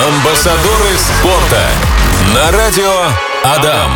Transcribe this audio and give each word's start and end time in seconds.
Амбассадоры 0.00 0.96
спорта 0.96 1.60
на 2.34 2.50
радио 2.56 2.90
Адам. 3.44 3.92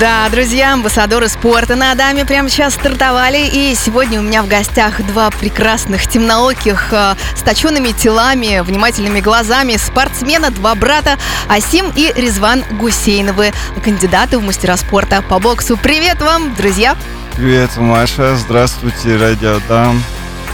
Да, 0.00 0.26
друзья, 0.30 0.72
амбассадоры 0.72 1.28
спорта 1.28 1.76
на 1.76 1.92
Адаме 1.92 2.24
прямо 2.24 2.48
сейчас 2.48 2.72
стартовали. 2.72 3.46
И 3.52 3.74
сегодня 3.74 4.20
у 4.20 4.22
меня 4.22 4.42
в 4.42 4.48
гостях 4.48 5.04
два 5.04 5.30
прекрасных 5.30 6.06
темнооких 6.06 6.90
э, 6.92 7.16
с 7.36 7.42
точенными 7.42 7.90
телами, 7.90 8.60
внимательными 8.60 9.20
глазами 9.20 9.76
спортсмена, 9.76 10.50
два 10.52 10.74
брата 10.74 11.18
Асим 11.50 11.92
и 11.94 12.10
Резван 12.16 12.64
Гусейновы, 12.70 13.52
кандидаты 13.84 14.38
в 14.38 14.42
мастера 14.42 14.78
спорта 14.78 15.20
по 15.20 15.38
боксу. 15.38 15.76
Привет 15.76 16.22
вам, 16.22 16.54
друзья! 16.54 16.96
Привет, 17.36 17.76
Маша. 17.76 18.36
Здравствуйте, 18.36 19.16
Радио 19.16 19.56
Адам. 19.56 20.02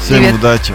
Всем 0.00 0.16
Привет. 0.16 0.34
удачи. 0.34 0.74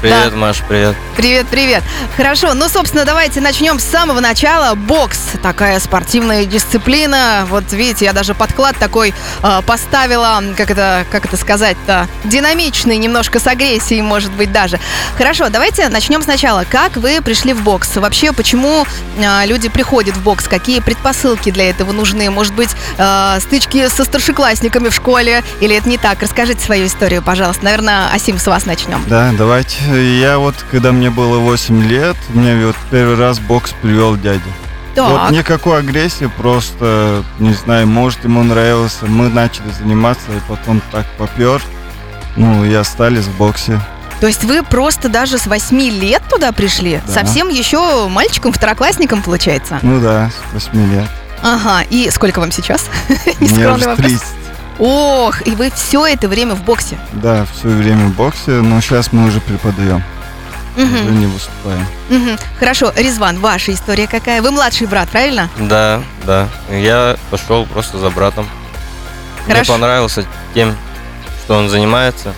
Привет, 0.00 0.34
Маш, 0.34 0.62
привет. 0.68 0.94
Привет, 1.16 1.46
привет. 1.50 1.82
Хорошо, 2.16 2.52
ну, 2.54 2.68
собственно, 2.68 3.04
давайте 3.04 3.40
начнем 3.40 3.78
с 3.78 3.84
самого 3.84 4.20
начала. 4.20 4.74
Бокс, 4.74 5.18
такая 5.42 5.80
спортивная 5.80 6.44
дисциплина. 6.44 7.46
Вот 7.48 7.72
видите, 7.72 8.04
я 8.04 8.12
даже 8.12 8.34
подклад 8.34 8.76
такой 8.76 9.14
э, 9.42 9.62
поставила, 9.66 10.42
как 10.56 10.70
это, 10.70 11.06
как 11.10 11.24
это 11.24 11.36
сказать-то, 11.36 12.08
динамичный, 12.24 12.98
немножко 12.98 13.40
с 13.40 13.46
агрессией, 13.46 14.02
может 14.02 14.32
быть, 14.32 14.52
даже. 14.52 14.78
Хорошо, 15.16 15.48
давайте 15.48 15.88
начнем 15.88 16.22
сначала. 16.22 16.64
Как 16.68 16.96
вы 16.96 17.22
пришли 17.22 17.54
в 17.54 17.62
бокс? 17.62 17.96
Вообще, 17.96 18.32
почему 18.32 18.86
э, 19.16 19.46
люди 19.46 19.68
приходят 19.68 20.16
в 20.16 20.22
бокс? 20.22 20.46
Какие 20.48 20.80
предпосылки 20.80 21.50
для 21.50 21.70
этого 21.70 21.92
нужны? 21.92 22.28
Может 22.30 22.54
быть, 22.54 22.70
э, 22.98 23.38
стычки 23.40 23.88
со 23.88 24.04
старшеклассниками 24.04 24.90
в 24.90 24.94
школе? 24.94 25.42
Или 25.60 25.76
это 25.76 25.88
не 25.88 25.96
так? 25.96 26.20
Расскажите 26.20 26.60
свою 26.60 26.86
историю, 26.86 27.22
пожалуйста. 27.22 27.64
Наверное, 27.64 28.12
Асим, 28.12 28.38
с 28.38 28.46
вас 28.46 28.66
начнем. 28.66 29.02
Да, 29.06 29.32
давайте. 29.66 30.18
Я 30.18 30.38
вот, 30.38 30.54
когда 30.70 30.92
мне 30.92 31.10
было 31.10 31.38
8 31.38 31.82
лет, 31.86 32.16
мне 32.30 32.66
вот 32.66 32.76
первый 32.90 33.16
раз 33.16 33.38
бокс 33.38 33.72
привел 33.82 34.16
дядя. 34.16 34.42
Вот 34.96 35.14
Так. 35.14 35.30
никакой 35.30 35.80
агрессии, 35.80 36.30
просто, 36.38 37.22
не 37.38 37.52
знаю, 37.52 37.86
может, 37.86 38.24
ему 38.24 38.42
нравилось. 38.42 38.96
Мы 39.02 39.28
начали 39.28 39.70
заниматься, 39.78 40.32
и 40.32 40.40
потом 40.48 40.80
так 40.90 41.04
попер. 41.18 41.62
Ну, 42.36 42.64
и 42.64 42.72
остались 42.72 43.24
в 43.24 43.36
боксе. 43.36 43.78
То 44.20 44.26
есть 44.26 44.44
вы 44.44 44.62
просто 44.62 45.10
даже 45.10 45.36
с 45.36 45.46
8 45.46 45.78
лет 46.00 46.22
туда 46.30 46.52
пришли? 46.52 47.02
Да. 47.06 47.12
Совсем 47.12 47.50
еще 47.50 48.08
мальчиком, 48.08 48.52
второклассником, 48.52 49.22
получается? 49.22 49.78
Ну 49.82 50.00
да, 50.00 50.30
с 50.30 50.54
8 50.54 50.92
лет. 50.94 51.08
Ага, 51.42 51.82
и 51.90 52.08
сколько 52.10 52.40
вам 52.40 52.50
сейчас? 52.50 52.86
Мне 53.40 53.68
уже 53.68 53.86
вопрос. 53.88 53.96
30. 53.96 54.22
Ох, 54.78 55.46
и 55.46 55.50
вы 55.52 55.70
все 55.70 56.06
это 56.06 56.28
время 56.28 56.54
в 56.54 56.62
боксе. 56.62 56.98
Да, 57.12 57.46
все 57.56 57.68
время 57.68 58.06
в 58.08 58.14
боксе, 58.14 58.50
но 58.52 58.80
сейчас 58.80 59.12
мы 59.12 59.26
уже 59.26 59.40
преподаем. 59.40 60.02
Уже 60.76 60.84
Мгм, 60.86 61.20
не 61.20 61.26
выступаем. 61.26 61.86
мгм. 62.10 62.36
Хорошо, 62.58 62.92
Резван, 62.94 63.38
ваша 63.40 63.72
история 63.72 64.06
какая? 64.06 64.42
Вы 64.42 64.50
младший 64.50 64.86
брат, 64.86 65.08
правильно? 65.08 65.48
Да, 65.58 66.02
да. 66.26 66.48
Я 66.70 67.16
пошел 67.30 67.64
просто 67.64 67.96
за 67.98 68.10
братом. 68.10 68.46
Хорошо. 69.46 69.72
Мне 69.72 69.80
понравился 69.80 70.24
тем, 70.52 70.76
что 71.44 71.56
он 71.56 71.70
занимается. 71.70 72.34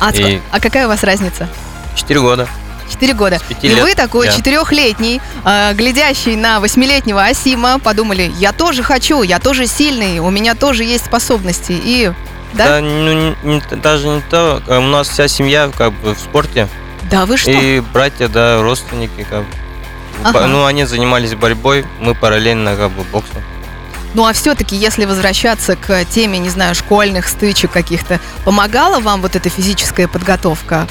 А, 0.00 0.10
И- 0.10 0.40
а 0.50 0.58
какая 0.58 0.86
у 0.86 0.88
вас 0.88 1.04
разница? 1.04 1.48
Четыре 1.94 2.20
года. 2.20 2.48
Четыре 2.90 3.14
года. 3.14 3.40
И 3.62 3.68
лет 3.68 3.82
вы 3.82 3.94
такой 3.94 4.28
четырехлетний, 4.32 5.20
э, 5.44 5.72
глядящий 5.74 6.36
на 6.36 6.60
восьмилетнего 6.60 7.22
Асима, 7.24 7.78
подумали, 7.78 8.30
я 8.38 8.52
тоже 8.52 8.82
хочу, 8.82 9.22
я 9.22 9.38
тоже 9.38 9.66
сильный, 9.66 10.18
у 10.18 10.30
меня 10.30 10.54
тоже 10.54 10.84
есть 10.84 11.06
способности. 11.06 11.72
И 11.72 12.12
да? 12.52 12.80
ну, 12.80 13.34
не- 13.42 13.76
даже 13.76 14.08
не 14.08 14.20
то. 14.22 14.62
а 14.68 14.78
У 14.78 14.82
нас 14.82 15.08
вся 15.08 15.28
семья 15.28 15.70
как 15.76 15.92
бы 15.92 16.14
в 16.14 16.18
спорте. 16.18 16.68
Да, 17.10 17.26
вы 17.26 17.36
что? 17.36 17.50
И 17.50 17.80
братья, 17.80 18.28
да, 18.28 18.60
родственники 18.62 19.26
как 19.28 19.40
бы. 19.40 19.46
Ага. 20.22 20.40
По- 20.40 20.46
Ну, 20.46 20.64
они 20.64 20.84
занимались 20.84 21.34
борьбой, 21.34 21.84
мы 22.00 22.14
параллельно 22.14 22.76
как 22.76 22.90
бы 22.92 23.02
боксом. 23.04 23.42
Ну 24.14 24.24
а 24.26 24.32
все-таки, 24.32 24.76
если 24.76 25.06
возвращаться 25.06 25.74
к 25.74 26.04
теме, 26.04 26.38
не 26.38 26.48
знаю, 26.48 26.76
школьных 26.76 27.26
стычек 27.26 27.72
каких-то, 27.72 28.20
помогала 28.44 29.00
вам 29.00 29.20
вот 29.22 29.34
эта 29.34 29.48
физическая 29.50 30.06
подготовка? 30.06 30.86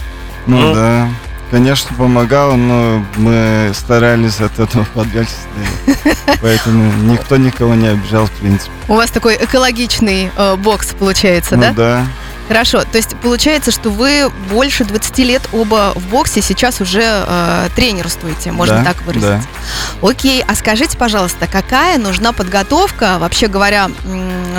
Ну, 0.46 0.58
Ну. 0.58 0.74
да, 0.76 1.08
конечно, 1.52 1.96
помогало, 1.96 2.56
но 2.56 3.04
мы 3.18 3.72
старались 3.74 4.40
от 4.40 4.60
этого 4.60 4.86
подальше 4.94 5.32
стоять. 5.32 6.18
Поэтому 6.42 6.92
никто 7.04 7.38
никого 7.38 7.76
не 7.76 7.88
обижал, 7.88 8.26
в 8.26 8.32
принципе. 8.32 8.72
У 8.88 8.96
вас 8.96 9.12
такой 9.12 9.36
экологичный 9.36 10.32
э, 10.36 10.56
бокс 10.56 10.94
получается, 10.98 11.56
ну 11.56 11.62
да? 11.62 11.74
да. 11.74 12.08
Хорошо, 12.54 12.84
то 12.84 12.98
есть 12.98 13.16
получается, 13.18 13.72
что 13.72 13.90
вы 13.90 14.30
больше 14.52 14.86
20 14.86 15.18
лет 15.20 15.42
оба 15.54 15.92
в 15.96 16.08
боксе, 16.10 16.40
сейчас 16.40 16.82
уже 16.82 17.02
э, 17.02 17.70
тренерствуете, 17.76 18.52
можно 18.52 18.78
Да, 18.78 18.84
так 18.84 19.02
выразиться. 19.02 19.48
Окей, 20.04 20.44
а 20.48 20.54
скажите, 20.54 20.96
пожалуйста, 20.96 21.48
какая 21.48 21.98
нужна 21.98 22.32
подготовка, 22.32 23.18
вообще 23.18 23.48
говоря, 23.48 23.90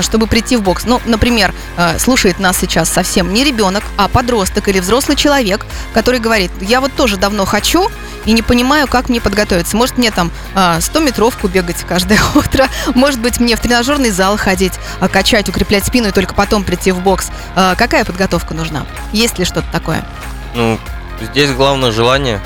чтобы 0.00 0.26
прийти 0.26 0.56
в 0.56 0.62
бокс? 0.62 0.86
Ну, 0.86 1.00
например, 1.04 1.54
э, 1.76 2.00
слушает 2.00 2.40
нас 2.40 2.58
сейчас 2.58 2.88
совсем 2.88 3.32
не 3.32 3.44
ребенок, 3.44 3.84
а 3.96 4.08
подросток 4.08 4.66
или 4.66 4.80
взрослый 4.80 5.16
человек, 5.16 5.64
который 5.92 6.18
говорит, 6.18 6.50
я 6.60 6.80
вот 6.80 6.92
тоже 6.94 7.16
давно 7.16 7.44
хочу 7.44 7.88
и 8.24 8.32
не 8.32 8.42
понимаю, 8.42 8.88
как 8.88 9.08
мне 9.08 9.20
подготовиться. 9.20 9.76
Может, 9.76 9.98
мне 9.98 10.10
там 10.10 10.32
100-метровку 10.54 11.46
бегать 11.46 11.84
каждое 11.86 12.18
утро, 12.34 12.68
может 12.94 13.20
быть, 13.20 13.38
мне 13.38 13.54
в 13.54 13.60
тренажерный 13.60 14.10
зал 14.10 14.36
ходить, 14.36 14.72
а, 15.00 15.08
качать, 15.08 15.48
укреплять 15.48 15.84
спину 15.84 16.08
и 16.08 16.10
только 16.10 16.34
потом 16.34 16.64
прийти 16.64 16.90
в 16.90 17.00
бокс. 17.00 17.28
Э, 17.54 17.74
Какая 17.84 18.06
подготовка 18.06 18.54
нужна? 18.54 18.86
Есть 19.12 19.38
ли 19.38 19.44
что-то 19.44 19.70
такое? 19.70 20.06
Ну, 20.54 20.80
здесь 21.20 21.52
главное 21.52 21.92
желание. 21.92 22.40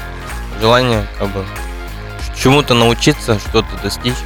Желание 0.61 1.07
как 1.17 1.29
бы 1.29 1.47
чему-то 2.37 2.75
научиться, 2.75 3.39
что-то 3.39 3.69
достичь. 3.81 4.17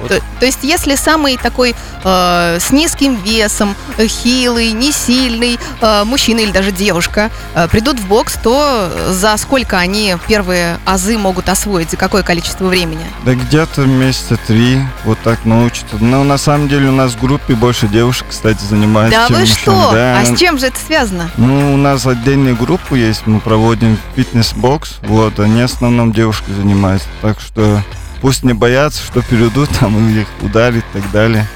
Вот. 0.00 0.08
То, 0.08 0.20
то 0.40 0.46
есть, 0.46 0.60
если 0.62 0.94
самый 0.94 1.36
такой 1.36 1.74
э, 2.04 2.58
с 2.60 2.70
низким 2.70 3.16
весом, 3.16 3.74
хилый, 3.98 4.72
не 4.72 4.92
сильный 4.92 5.58
э, 5.80 6.04
мужчина 6.04 6.40
или 6.40 6.50
даже 6.50 6.72
девушка 6.72 7.30
э, 7.54 7.68
придут 7.68 7.98
в 7.98 8.06
бокс, 8.06 8.34
то 8.42 8.90
за 9.10 9.36
сколько 9.36 9.78
они 9.78 10.16
первые 10.26 10.78
азы 10.84 11.18
могут 11.18 11.48
освоить, 11.48 11.90
за 11.90 11.96
какое 11.96 12.22
количество 12.22 12.66
времени? 12.66 13.06
Да 13.24 13.34
где-то 13.34 13.82
месяца 13.82 14.36
три 14.46 14.80
вот 15.04 15.18
так 15.22 15.44
научатся. 15.44 15.96
Но 16.00 16.24
на 16.24 16.38
самом 16.38 16.68
деле 16.68 16.88
у 16.88 16.92
нас 16.92 17.12
в 17.12 17.20
группе 17.20 17.54
больше 17.54 17.88
девушек, 17.88 18.26
кстати, 18.30 18.62
занимаются, 18.62 19.18
да 19.18 19.26
чем 19.26 19.36
вы 19.36 19.40
мужчин. 19.40 19.56
что? 19.56 19.90
Да, 19.92 20.20
а 20.20 20.24
с 20.24 20.38
чем 20.38 20.58
же 20.58 20.66
это 20.66 20.78
связано? 20.78 21.30
Ну, 21.36 21.74
у 21.74 21.76
нас 21.76 22.06
отдельная 22.06 22.54
группа 22.54 22.94
есть, 22.94 23.26
мы 23.26 23.40
проводим 23.40 23.98
фитнес-бокс, 24.14 24.98
вот, 25.02 25.38
они 25.40 25.62
в 25.62 25.64
основном 25.64 26.12
девушки 26.12 26.50
занимаются, 26.50 27.08
так 27.22 27.40
что 27.40 27.82
пусть 28.26 28.42
не 28.42 28.54
боятся, 28.54 29.04
что 29.04 29.22
перейдут 29.22 29.70
там 29.80 29.96
их 30.08 30.26
ударит 30.42 30.84
и 30.94 30.98
так 30.98 31.12
далее. 31.12 31.46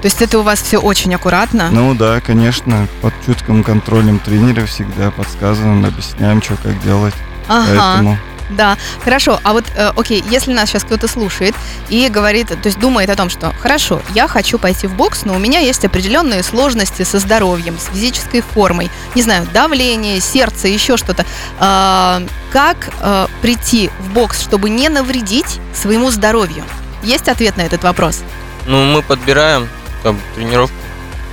То 0.00 0.06
есть 0.06 0.22
это 0.22 0.38
у 0.38 0.42
вас 0.42 0.62
все 0.62 0.78
очень 0.78 1.12
аккуратно? 1.12 1.70
Ну 1.72 1.92
да, 1.92 2.20
конечно, 2.20 2.86
под 3.02 3.12
чутким 3.26 3.64
контролем 3.64 4.20
тренера 4.20 4.64
всегда 4.66 5.10
подсказываем, 5.10 5.84
объясняем, 5.84 6.40
что 6.40 6.54
как 6.54 6.80
делать. 6.84 7.14
ага. 7.48 7.66
Поэтому 7.66 8.18
Да, 8.50 8.76
хорошо. 9.02 9.40
А 9.42 9.52
вот, 9.52 9.64
э, 9.74 9.92
окей, 9.96 10.22
если 10.28 10.52
нас 10.52 10.68
сейчас 10.68 10.84
кто-то 10.84 11.08
слушает 11.08 11.54
и 11.88 12.08
говорит, 12.08 12.48
то 12.48 12.66
есть 12.66 12.78
думает 12.78 13.10
о 13.10 13.16
том, 13.16 13.30
что 13.30 13.52
хорошо, 13.60 14.02
я 14.14 14.28
хочу 14.28 14.58
пойти 14.58 14.86
в 14.86 14.94
бокс, 14.94 15.24
но 15.24 15.34
у 15.34 15.38
меня 15.38 15.60
есть 15.60 15.84
определенные 15.84 16.42
сложности 16.42 17.02
со 17.02 17.18
здоровьем, 17.18 17.78
с 17.78 17.86
физической 17.92 18.42
формой, 18.42 18.90
не 19.14 19.22
знаю, 19.22 19.46
давление, 19.52 20.20
сердце, 20.20 20.68
еще 20.68 20.96
что-то. 20.96 21.24
А, 21.58 22.22
как 22.52 22.90
э, 23.00 23.26
прийти 23.40 23.90
в 24.00 24.12
бокс, 24.12 24.40
чтобы 24.40 24.70
не 24.70 24.88
навредить 24.88 25.60
своему 25.72 26.10
здоровью? 26.10 26.64
Есть 27.02 27.28
ответ 27.28 27.56
на 27.56 27.62
этот 27.62 27.82
вопрос? 27.82 28.22
Ну, 28.66 28.84
мы 28.84 29.02
подбираем 29.02 29.68
как 30.02 30.14
бы, 30.14 30.20
тренировку. 30.34 30.76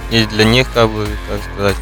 И 0.09 0.25
для 0.25 0.43
них, 0.43 0.67
как 0.73 0.89
бы, 0.89 1.07
как 1.29 1.39
сказать, 1.53 1.75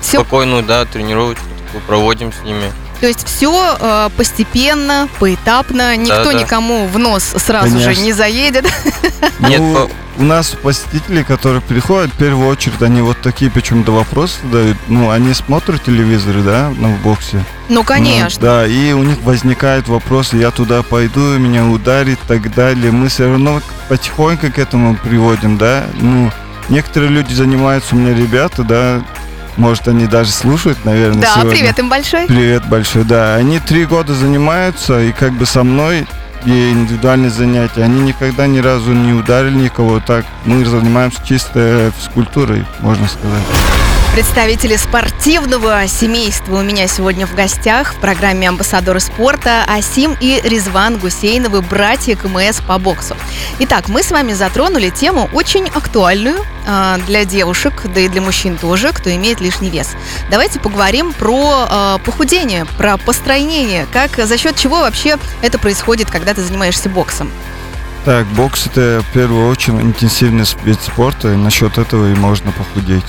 Все, 0.00 0.20
спокойную, 0.20 0.62
да, 0.62 0.84
тренировочку 0.84 1.44
такую 1.66 1.82
проводим 1.82 2.32
с 2.32 2.42
ними. 2.44 2.72
То 3.00 3.06
есть 3.06 3.26
все 3.26 4.10
постепенно, 4.16 5.08
поэтапно, 5.18 5.96
никто 5.96 6.24
Да-да. 6.24 6.32
никому 6.34 6.86
в 6.86 6.98
нос 6.98 7.22
сразу 7.36 7.78
же 7.78 7.84
Конечно. 7.84 8.02
не 8.04 8.12
заедет. 8.12 8.64
Нет, 9.40 9.60
Ну, 9.60 9.74
по- 9.74 9.90
у 10.18 10.24
нас 10.24 10.48
посетители, 10.62 11.22
которые 11.22 11.60
приходят, 11.60 12.10
в 12.12 12.16
первую 12.16 12.48
очередь, 12.48 12.80
они 12.82 13.02
вот 13.02 13.20
такие 13.20 13.50
почему-то 13.50 13.92
вопросы 13.92 14.36
задают. 14.44 14.76
Ну, 14.88 15.10
они 15.10 15.34
смотрят 15.34 15.84
телевизоры, 15.84 16.40
да, 16.42 16.72
ну, 16.76 16.88
в 16.94 17.02
боксе. 17.02 17.44
Ну, 17.68 17.76
Ну, 17.76 17.84
конечно. 17.84 18.40
да, 18.40 18.66
и 18.66 18.92
у 18.92 19.02
них 19.02 19.18
возникают 19.22 19.88
вопросы, 19.88 20.36
я 20.38 20.50
туда 20.50 20.82
пойду, 20.82 21.20
меня 21.38 21.66
ударит 21.66 22.18
и 22.24 22.28
так 22.28 22.54
далее. 22.54 22.92
Мы 22.92 23.08
все 23.08 23.28
равно 23.28 23.60
потихоньку 23.88 24.50
к 24.50 24.58
этому 24.58 24.96
приводим, 24.96 25.58
да. 25.58 25.84
Ну, 26.00 26.30
некоторые 26.70 27.10
люди 27.10 27.34
занимаются, 27.34 27.94
у 27.94 27.98
меня 27.98 28.14
ребята, 28.16 28.62
да, 28.62 29.02
может, 29.56 29.88
они 29.88 30.06
даже 30.06 30.30
слушают, 30.30 30.84
наверное, 30.84 31.22
Да, 31.22 31.34
сегодня. 31.34 31.50
привет 31.50 31.78
им 31.78 31.88
большой. 31.88 32.26
Привет 32.26 32.66
большой, 32.68 33.04
да. 33.04 33.34
Они 33.36 33.58
три 33.58 33.84
года 33.84 34.14
занимаются, 34.14 35.00
и 35.02 35.12
как 35.12 35.32
бы 35.32 35.46
со 35.46 35.62
мной 35.62 36.06
и 36.44 36.70
индивидуальные 36.70 37.30
занятия. 37.30 37.82
Они 37.82 38.00
никогда 38.00 38.46
ни 38.46 38.58
разу 38.58 38.92
не 38.92 39.12
ударили 39.12 39.56
никого. 39.56 40.00
Так, 40.00 40.24
мы 40.44 40.64
занимаемся 40.64 41.18
чисто 41.24 41.92
физкультурой, 41.98 42.64
можно 42.80 43.06
сказать. 43.08 43.42
Представители 44.16 44.76
спортивного 44.76 45.86
семейства 45.86 46.60
у 46.60 46.62
меня 46.62 46.86
сегодня 46.86 47.26
в 47.26 47.34
гостях 47.34 47.92
в 47.92 47.96
программе 47.96 48.48
«Амбассадоры 48.48 48.98
спорта» 48.98 49.62
Асим 49.68 50.16
и 50.18 50.40
Резван 50.42 50.96
Гусейновы, 50.96 51.60
братья 51.60 52.16
КМС 52.16 52.62
по 52.66 52.78
боксу. 52.78 53.14
Итак, 53.58 53.90
мы 53.90 54.02
с 54.02 54.10
вами 54.10 54.32
затронули 54.32 54.88
тему 54.88 55.28
очень 55.34 55.68
актуальную 55.68 56.38
э, 56.66 56.96
для 57.06 57.26
девушек, 57.26 57.82
да 57.94 58.00
и 58.00 58.08
для 58.08 58.22
мужчин 58.22 58.56
тоже, 58.56 58.94
кто 58.94 59.14
имеет 59.14 59.42
лишний 59.42 59.68
вес. 59.68 59.90
Давайте 60.30 60.60
поговорим 60.60 61.12
про 61.12 61.68
э, 61.68 61.98
похудение, 62.02 62.64
про 62.78 62.96
постройнение, 62.96 63.86
как 63.92 64.16
за 64.16 64.38
счет 64.38 64.56
чего 64.56 64.78
вообще 64.78 65.18
это 65.42 65.58
происходит, 65.58 66.10
когда 66.10 66.32
ты 66.32 66.40
занимаешься 66.40 66.88
боксом. 66.88 67.30
Так, 68.06 68.24
бокс 68.28 68.66
это 68.66 69.02
в 69.06 69.12
первую 69.12 69.50
очередь 69.50 69.82
интенсивный 69.82 70.46
вид 70.64 70.80
спорта, 70.80 71.34
и 71.34 71.36
насчет 71.36 71.76
этого 71.76 72.10
и 72.10 72.14
можно 72.14 72.50
похудеть. 72.52 73.04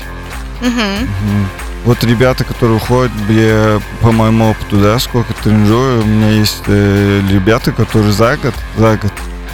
Мгм. 0.62 1.48
Вот 1.86 2.04
ребята, 2.04 2.44
которые 2.44 2.78
уходят, 2.78 3.12
я 3.30 3.80
по 4.02 4.12
моему 4.12 4.52
опыту, 4.52 4.78
да, 4.78 5.00
сколько 5.00 5.34
тренирую, 5.34 6.02
у 6.02 6.06
меня 6.06 6.32
есть 6.32 6.64
э, 6.68 7.22
ребята, 7.30 7.72
которые 7.72 8.12
за 8.12 8.36
год, 8.38 8.54
за 8.76 8.98
год 8.98 9.12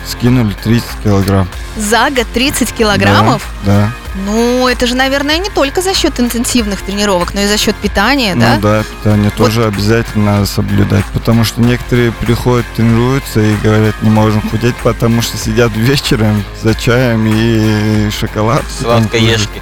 скинули 0.07 0.53
30 0.63 0.87
килограмм. 1.03 1.47
За 1.77 2.09
год 2.09 2.27
30 2.33 2.71
килограммов? 2.73 3.45
Да. 3.65 3.91
Ну, 4.25 4.67
это 4.67 4.85
же, 4.85 4.95
наверное, 4.95 5.37
не 5.39 5.49
только 5.49 5.81
за 5.81 5.93
счет 5.93 6.19
интенсивных 6.19 6.81
тренировок, 6.81 7.33
но 7.33 7.41
и 7.41 7.47
за 7.47 7.57
счет 7.57 7.75
питания, 7.75 8.35
да? 8.35 8.55
Ну 8.55 8.61
да, 8.61 8.83
питание 8.83 9.31
тоже 9.31 9.65
обязательно 9.65 10.33
надо 10.33 10.45
соблюдать, 10.45 11.05
потому 11.13 11.43
что 11.43 11.61
некоторые 11.61 12.11
приходят, 12.11 12.65
тренируются 12.75 13.41
и 13.41 13.55
говорят, 13.57 13.95
не 14.03 14.09
можем 14.09 14.41
худеть, 14.49 14.75
потому 14.77 15.21
что 15.21 15.37
сидят 15.37 15.71
вечером 15.75 16.43
за 16.61 16.75
чаем 16.75 17.25
и 17.27 18.09
шоколад. 18.11 18.63
Сладкоежки. 18.79 19.61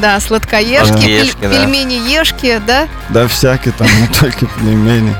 Да, 0.00 0.18
сладкоежки, 0.20 1.06
пель- 1.06 1.34
да. 1.40 1.48
пельмени-ешки, 1.50 2.60
да? 2.66 2.88
Да, 3.10 3.28
всякие 3.28 3.72
там, 3.72 3.86
не 4.00 4.06
только 4.08 4.46
пельмени. 4.46 5.14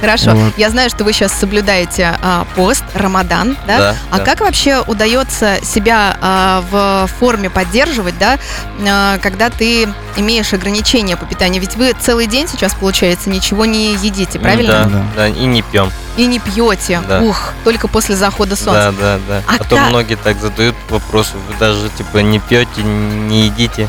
Хорошо. 0.00 0.32
Вот. 0.34 0.58
Я 0.58 0.68
знаю, 0.70 0.90
что 0.90 1.04
вы 1.04 1.12
сейчас 1.12 1.32
соблюдаете 1.32 2.18
а, 2.20 2.44
пост, 2.56 2.82
Рамадан, 2.92 3.56
да? 3.68 3.78
Да, 3.78 3.96
А 4.10 4.18
да. 4.18 4.24
как 4.24 4.40
вообще 4.40 4.80
удается 4.80 5.58
себя 5.62 6.16
а, 6.20 6.64
в 6.72 7.08
форме 7.20 7.48
поддерживать, 7.48 8.18
да, 8.18 8.40
а, 8.84 9.18
когда 9.18 9.48
ты 9.48 9.88
имеешь 10.16 10.52
ограничения 10.52 11.16
по 11.16 11.24
питанию? 11.24 11.60
Ведь 11.60 11.76
вы 11.76 11.94
целый 12.00 12.26
день 12.26 12.48
сейчас, 12.48 12.74
получается, 12.74 13.30
ничего 13.30 13.64
не 13.64 13.94
едите, 13.94 14.40
правильно? 14.40 14.72
Да, 14.72 14.84
Да. 14.90 15.04
да, 15.16 15.28
и 15.28 15.44
не 15.44 15.62
пьем. 15.62 15.92
И 16.16 16.26
не 16.26 16.40
пьете. 16.40 17.00
Да. 17.08 17.20
Ух, 17.20 17.52
только 17.62 17.86
после 17.86 18.16
захода 18.16 18.56
солнца. 18.56 18.92
Да, 19.00 19.18
да, 19.18 19.20
да. 19.28 19.42
А 19.46 19.54
А, 19.54 19.64
то 19.64 19.76
как? 19.76 19.88
многие 19.90 20.16
так 20.16 20.40
задают 20.40 20.74
вопросы. 20.90 21.34
Вы 21.48 21.54
даже 21.60 21.88
типа 21.90 22.18
не 22.18 22.40
пьете, 22.40 22.82
не 22.82 23.44
едите. 23.46 23.88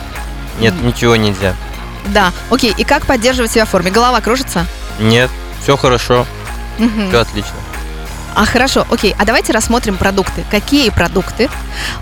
Нет, 0.60 0.74
ничего 0.82 1.16
нельзя. 1.16 1.56
Да. 2.08 2.32
Окей, 2.50 2.74
и 2.78 2.84
как 2.84 3.06
поддерживать 3.06 3.52
себя 3.52 3.66
в 3.66 3.70
форме? 3.70 3.92
Голова 3.92 4.20
кружится? 4.22 4.66
Нет, 5.00 5.30
все 5.62 5.78
хорошо, 5.78 6.26
Мгм. 6.78 7.10
все 7.10 7.20
отлично. 7.22 7.56
А 8.36 8.46
хорошо, 8.46 8.86
окей, 8.90 9.16
а 9.18 9.26
давайте 9.26 9.54
рассмотрим 9.54 9.96
продукты. 9.96 10.44
Какие 10.50 10.90
продукты 10.90 11.50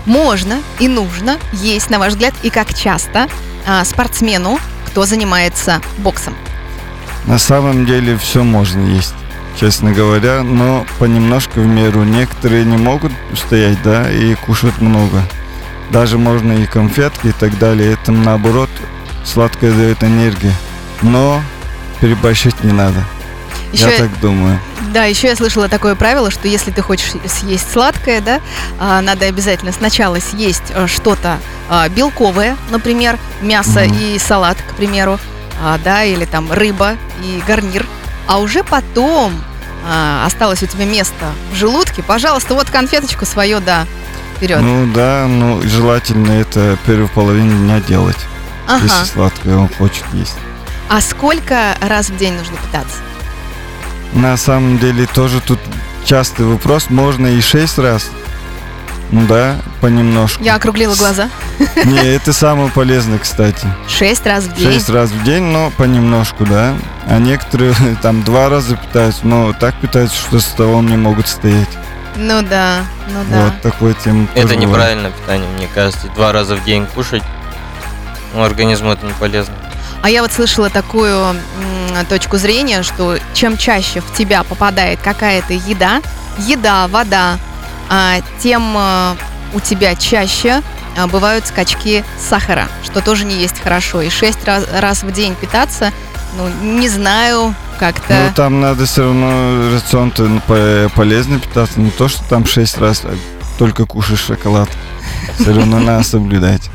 можно 0.06 0.60
и 0.78 0.88
нужно 0.88 1.38
есть, 1.52 1.90
на 1.90 1.98
ваш 1.98 2.14
взгляд, 2.14 2.34
и 2.42 2.50
как 2.50 2.74
часто 2.74 3.28
а, 3.66 3.84
спортсмену, 3.84 4.58
кто 4.86 5.04
занимается 5.04 5.80
боксом? 5.98 6.34
На 7.26 7.38
самом 7.38 7.86
деле 7.86 8.16
все 8.16 8.42
можно 8.42 8.80
есть, 8.94 9.14
честно 9.60 9.92
говоря, 9.92 10.42
но 10.42 10.86
понемножку 10.98 11.60
в 11.60 11.66
меру. 11.66 12.02
Некоторые 12.02 12.64
не 12.64 12.76
могут 12.78 13.12
устоять, 13.30 13.80
да, 13.82 14.10
и 14.10 14.34
кушают 14.34 14.80
много. 14.80 15.22
Даже 15.92 16.16
можно 16.16 16.52
и 16.52 16.66
конфетки 16.66 17.28
и 17.28 17.32
так 17.32 17.58
далее. 17.58 17.92
Это 17.92 18.12
наоборот 18.12 18.70
сладкое 19.26 19.72
дает 19.72 20.02
энергию. 20.02 20.54
Но 21.02 21.42
переборщить 22.00 22.64
не 22.64 22.72
надо. 22.72 23.04
Еще, 23.72 23.90
Я 23.90 23.98
так 23.98 24.20
думаю. 24.20 24.58
Да, 24.92 25.04
еще 25.04 25.28
я 25.28 25.36
слышала 25.36 25.68
такое 25.68 25.94
правило, 25.94 26.30
что 26.30 26.48
если 26.48 26.70
ты 26.70 26.82
хочешь 26.82 27.12
съесть 27.26 27.70
сладкое, 27.72 28.20
да, 28.20 28.40
а, 28.78 29.00
надо 29.00 29.26
обязательно 29.26 29.72
сначала 29.72 30.18
съесть 30.20 30.70
э, 30.74 30.86
что-то 30.86 31.38
а, 31.70 31.88
белковое, 31.88 32.56
например, 32.70 33.18
мясо 33.40 33.80
Мгм. 33.80 33.94
и 33.98 34.18
салат, 34.18 34.58
к 34.58 34.74
примеру, 34.74 35.18
а, 35.62 35.78
да, 35.82 36.04
или 36.04 36.26
там 36.26 36.52
рыба 36.52 36.96
и 37.22 37.42
гарнир, 37.46 37.86
а 38.26 38.38
уже 38.38 38.62
потом 38.64 39.32
осталось 40.24 40.62
у 40.62 40.66
тебя 40.66 40.84
место 40.84 41.32
в 41.50 41.56
желудке, 41.56 42.04
пожалуйста, 42.04 42.54
вот 42.54 42.70
конфеточку 42.70 43.26
свою, 43.26 43.58
да, 43.58 43.84
вперед. 44.42 44.60
Ну 44.60 44.92
да, 44.92 45.26
ну 45.28 45.62
желательно 45.62 46.32
это 46.32 46.76
первую 46.84 47.08
половину 47.08 47.56
дня 47.58 47.80
делать, 47.80 48.16
ага. 48.66 48.82
если 48.82 49.04
сладкое 49.04 49.56
он 49.56 49.68
хочет 49.68 50.04
есть. 50.12 50.36
А 50.88 51.00
сколько 51.00 51.76
раз 51.80 52.10
в 52.10 52.16
день 52.16 52.34
нужно 52.34 52.56
питаться? 52.56 52.98
На 54.12 54.36
самом 54.36 54.78
деле 54.78 55.06
тоже 55.06 55.40
тут 55.40 55.60
частый 56.04 56.44
вопрос. 56.44 56.90
Можно 56.90 57.28
и 57.28 57.40
шесть 57.40 57.78
раз. 57.78 58.10
Ну 59.10 59.26
да, 59.26 59.56
понемножку. 59.80 60.42
Я 60.42 60.56
округлила 60.56 60.94
глаза. 60.96 61.28
Не, 61.84 62.14
это 62.14 62.32
самое 62.32 62.70
полезное, 62.70 63.18
кстати. 63.18 63.66
Шесть 63.86 64.26
раз 64.26 64.44
в 64.44 64.54
день. 64.54 64.72
Шесть 64.72 64.88
раз 64.90 65.10
в 65.10 65.22
день, 65.22 65.42
но 65.44 65.70
понемножку, 65.76 66.44
да. 66.44 66.74
А 67.06 67.18
некоторые 67.18 67.74
там 68.02 68.22
два 68.22 68.48
раза 68.48 68.76
питаются, 68.76 69.26
но 69.26 69.52
так 69.52 69.76
питаются, 69.76 70.16
что 70.16 70.40
с 70.40 70.46
столом 70.46 70.88
не 70.88 70.96
могут 70.96 71.28
стоять. 71.28 71.68
Ну 72.16 72.42
да, 72.42 72.84
ну 73.08 73.24
да. 73.30 73.44
Вот 73.44 73.60
такой 73.62 73.94
тем. 73.94 74.28
Это 74.34 74.56
неправильное 74.56 75.10
питание, 75.10 75.48
мне 75.50 75.68
кажется. 75.72 76.08
Два 76.08 76.32
раза 76.32 76.56
в 76.56 76.64
день 76.64 76.86
кушать, 76.86 77.22
ну, 78.34 78.42
организму 78.42 78.92
это 78.92 79.06
не 79.06 79.12
полезно. 79.12 79.54
А 80.02 80.10
я 80.10 80.22
вот 80.22 80.32
слышала 80.32 80.68
такую 80.68 81.16
м, 81.16 81.36
точку 82.08 82.36
зрения, 82.36 82.82
что 82.82 83.18
чем 83.34 83.56
чаще 83.56 84.00
в 84.00 84.12
тебя 84.12 84.42
попадает 84.42 85.00
какая-то 85.00 85.52
еда, 85.52 86.02
еда, 86.38 86.88
вода, 86.88 87.38
а, 87.88 88.16
тем 88.40 88.74
а, 88.76 89.16
у 89.54 89.60
тебя 89.60 89.94
чаще 89.94 90.60
а, 90.96 91.06
бывают 91.06 91.46
скачки 91.46 92.04
сахара, 92.18 92.68
что 92.84 93.00
тоже 93.00 93.24
не 93.24 93.36
есть 93.36 93.60
хорошо. 93.62 94.02
И 94.02 94.10
шесть 94.10 94.44
раз, 94.44 94.64
раз 94.76 95.02
в 95.04 95.12
день 95.12 95.36
питаться, 95.36 95.92
ну, 96.36 96.48
не 96.78 96.88
знаю, 96.88 97.54
как-то... 97.78 98.14
Ну, 98.14 98.34
там 98.34 98.60
надо 98.60 98.86
все 98.86 99.02
равно 99.02 99.70
рацион-то 99.74 100.24
ну, 100.24 100.40
по- 100.46 100.90
полезно 100.94 101.38
питаться. 101.38 101.80
Не 101.80 101.90
то, 101.90 102.08
что 102.08 102.22
там 102.24 102.46
шесть 102.46 102.78
раз 102.78 103.02
а, 103.04 103.14
только 103.58 103.86
кушаешь 103.86 104.24
шоколад. 104.24 104.68
Все 105.38 105.52
равно 105.54 105.78
надо 105.78 106.04
соблюдать. 106.04 106.70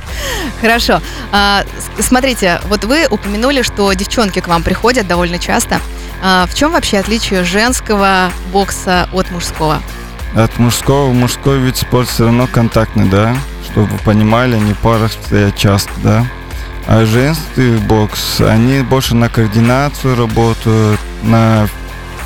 Хорошо. 0.61 1.01
А, 1.31 1.63
смотрите, 1.99 2.61
вот 2.67 2.85
вы 2.85 3.07
упомянули, 3.09 3.61
что 3.61 3.91
девчонки 3.93 4.39
к 4.39 4.47
вам 4.47 4.63
приходят 4.63 5.07
довольно 5.07 5.39
часто. 5.39 5.79
А, 6.21 6.45
в 6.47 6.53
чем 6.55 6.71
вообще 6.71 6.99
отличие 6.99 7.43
женского 7.43 8.31
бокса 8.51 9.07
от 9.13 9.31
мужского? 9.31 9.81
От 10.35 10.57
мужского, 10.59 11.11
мужской 11.13 11.59
вид 11.59 11.77
спорта 11.77 12.11
все 12.11 12.25
равно 12.25 12.47
контактный, 12.47 13.07
да? 13.07 13.35
Чтобы 13.71 13.87
вы 13.87 13.97
понимали, 13.99 14.55
они 14.55 14.73
в 14.73 14.77
парах 14.79 15.11
стоят 15.11 15.55
часто, 15.55 15.91
да? 16.03 16.25
А 16.87 17.05
женский 17.05 17.71
бокс, 17.77 18.39
они 18.39 18.81
больше 18.81 19.13
на 19.15 19.29
координацию 19.29 20.15
работают, 20.15 20.99
на 21.21 21.67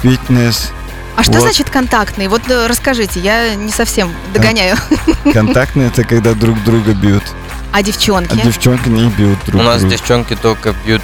фитнес. 0.04 0.72
А 1.16 1.24
что 1.24 1.34
Вот. 1.34 1.42
значит 1.42 1.70
контактный? 1.70 2.28
Вот 2.28 2.44
э, 2.50 2.68
расскажите, 2.68 3.20
я 3.20 3.56
не 3.56 3.72
совсем 3.72 4.12
догоняю. 4.34 4.78
Контактные 5.34 5.88
это 5.88 6.04
когда 6.04 6.34
друг 6.34 6.64
друга 6.64 6.94
бьют. 6.94 7.24
А 7.74 7.78
А 7.78 7.84
девчонки? 7.84 8.36
девчонки 8.44 8.88
не 8.90 9.10
бьют 9.10 9.40
друг 9.46 9.62
У 9.62 9.64
нас 9.64 9.82
друга. 9.82 9.96
девчонки 9.96 10.36
только 10.36 10.74
бьют 10.86 11.02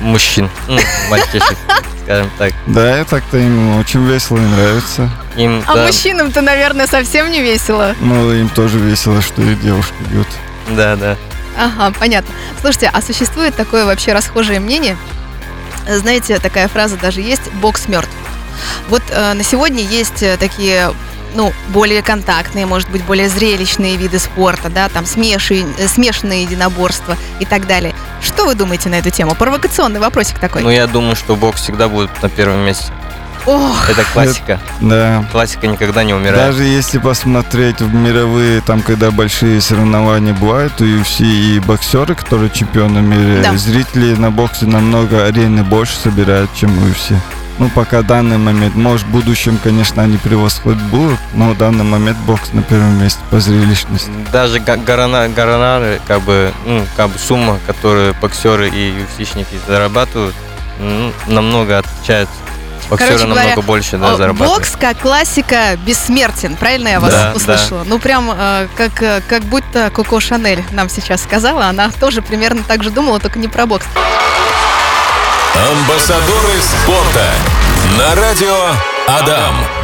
мужчин, 0.00 0.48
ну, 0.68 0.78
мальчишек, 1.10 1.56
скажем 2.04 2.30
так. 2.38 2.52
Да, 2.66 3.00
и 3.00 3.04
так-то 3.04 3.38
им 3.38 3.76
очень 3.78 4.04
весело 4.06 4.38
и 4.38 4.40
нравится. 4.40 5.10
Им, 5.36 5.62
А 5.66 5.74
да, 5.74 5.86
мужчинам-то, 5.86 6.42
наверное, 6.42 6.86
совсем 6.86 7.30
не 7.30 7.40
весело. 7.42 7.94
Ну, 8.00 8.32
им 8.32 8.48
тоже 8.48 8.78
весело, 8.78 9.20
что 9.22 9.42
и 9.42 9.54
девушки 9.56 9.94
бьют. 10.10 10.28
да, 10.70 10.94
да. 10.96 11.16
Ага, 11.62 11.94
понятно. 11.98 12.34
Слушайте, 12.60 12.90
а 12.92 13.00
существует 13.00 13.54
такое 13.54 13.84
вообще 13.84 14.12
расхожее 14.12 14.58
мнение? 14.58 14.96
Знаете, 15.88 16.38
такая 16.38 16.66
фраза 16.68 16.96
даже 16.96 17.20
есть 17.20 17.52
«бокс 17.54 17.88
мертв». 17.88 18.10
Вот 18.88 19.02
э, 19.10 19.32
на 19.32 19.42
сегодня 19.44 19.82
есть 19.82 20.22
э, 20.22 20.36
такие 20.36 20.92
ну, 21.34 21.52
более 21.68 22.02
контактные, 22.02 22.66
может 22.66 22.90
быть, 22.90 23.02
более 23.04 23.28
зрелищные 23.28 23.96
виды 23.96 24.18
спорта, 24.18 24.68
да, 24.68 24.88
там 24.88 25.06
смеши, 25.06 25.64
э, 25.78 25.88
смешанные 25.88 26.42
единоборства 26.42 27.16
и 27.40 27.44
так 27.44 27.66
далее. 27.66 27.94
Что 28.20 28.46
вы 28.46 28.54
думаете 28.54 28.88
на 28.88 28.96
эту 28.96 29.10
тему? 29.10 29.34
Провокационный 29.34 30.00
вопросик 30.00 30.38
такой. 30.38 30.62
Ну, 30.62 30.70
я 30.70 30.86
думаю, 30.86 31.16
что 31.16 31.36
бокс 31.36 31.62
всегда 31.62 31.88
будет 31.88 32.10
на 32.22 32.28
первом 32.28 32.58
месте. 32.60 32.92
Ох, 33.46 33.90
Это 33.90 34.04
классика. 34.12 34.60
Да. 34.80 35.24
Классика 35.32 35.66
никогда 35.66 36.04
не 36.04 36.14
умирает. 36.14 36.36
Даже 36.52 36.64
если 36.64 36.98
посмотреть 36.98 37.80
в 37.80 37.92
мировые, 37.94 38.60
там, 38.60 38.82
когда 38.82 39.10
большие 39.10 39.60
соревнования 39.60 40.32
бывают, 40.34 40.80
и 40.80 40.84
UFC, 40.84 41.24
и 41.24 41.60
боксеры, 41.60 42.14
которые 42.14 42.50
чемпионы 42.50 43.00
мира, 43.00 43.42
Да. 43.42 43.56
зрители 43.56 44.14
на 44.14 44.30
боксе 44.30 44.66
намного 44.66 45.24
арены 45.26 45.64
больше 45.64 45.96
собирают, 45.96 46.50
чем 46.54 46.70
UFC. 46.70 47.16
Ну, 47.58 47.68
пока 47.68 48.02
данный 48.02 48.38
момент. 48.38 48.74
Может, 48.74 49.06
в 49.06 49.10
будущем, 49.10 49.58
конечно, 49.62 50.02
они 50.02 50.16
превосходят 50.16 50.80
будут, 50.84 51.18
но 51.34 51.50
в 51.50 51.58
данный 51.58 51.84
момент 51.84 52.16
бокс 52.26 52.52
на 52.52 52.62
первом 52.62 53.00
месте 53.00 53.20
по 53.30 53.40
зрелищности. 53.40 54.10
Даже 54.32 54.58
горонары, 54.58 56.00
как 56.08 56.22
бы, 56.22 56.50
ну, 56.64 56.84
как 56.96 57.10
бы 57.10 57.18
сумма, 57.18 57.58
которую 57.66 58.14
боксеры 58.20 58.68
и 58.68 58.92
UFC-шники 58.92 59.58
зарабатывают, 59.68 60.34
ну, 60.80 61.12
намного 61.26 61.78
отличается. 61.78 62.32
Боксеры 62.92 63.12
Короче 63.12 63.26
намного 63.26 63.48
говоря, 63.52 63.62
больше 63.66 63.96
да, 63.96 64.16
зарабатывают. 64.16 64.58
Бокс 64.58 64.76
как 64.78 64.98
классика 64.98 65.78
бессмертен, 65.86 66.56
правильно 66.56 66.88
я 66.88 67.00
вас 67.00 67.10
Да, 67.10 67.32
услышала? 67.34 67.84
Ну 67.86 67.98
прям 67.98 68.30
э, 68.30 68.68
как, 68.76 69.02
э, 69.02 69.22
как 69.26 69.44
будто 69.44 69.88
Коко 69.88 70.20
Шанель 70.20 70.62
нам 70.72 70.90
сейчас 70.90 71.22
сказала, 71.22 71.66
она 71.66 71.90
тоже 71.90 72.20
примерно 72.20 72.62
так 72.62 72.82
же 72.82 72.90
думала, 72.90 73.18
только 73.18 73.38
не 73.38 73.48
про 73.48 73.64
бокс. 73.64 73.86
Амбассадоры 75.54 76.60
спорта. 76.60 77.30
На 77.96 78.14
радио 78.14 78.56
Адам. 79.06 79.81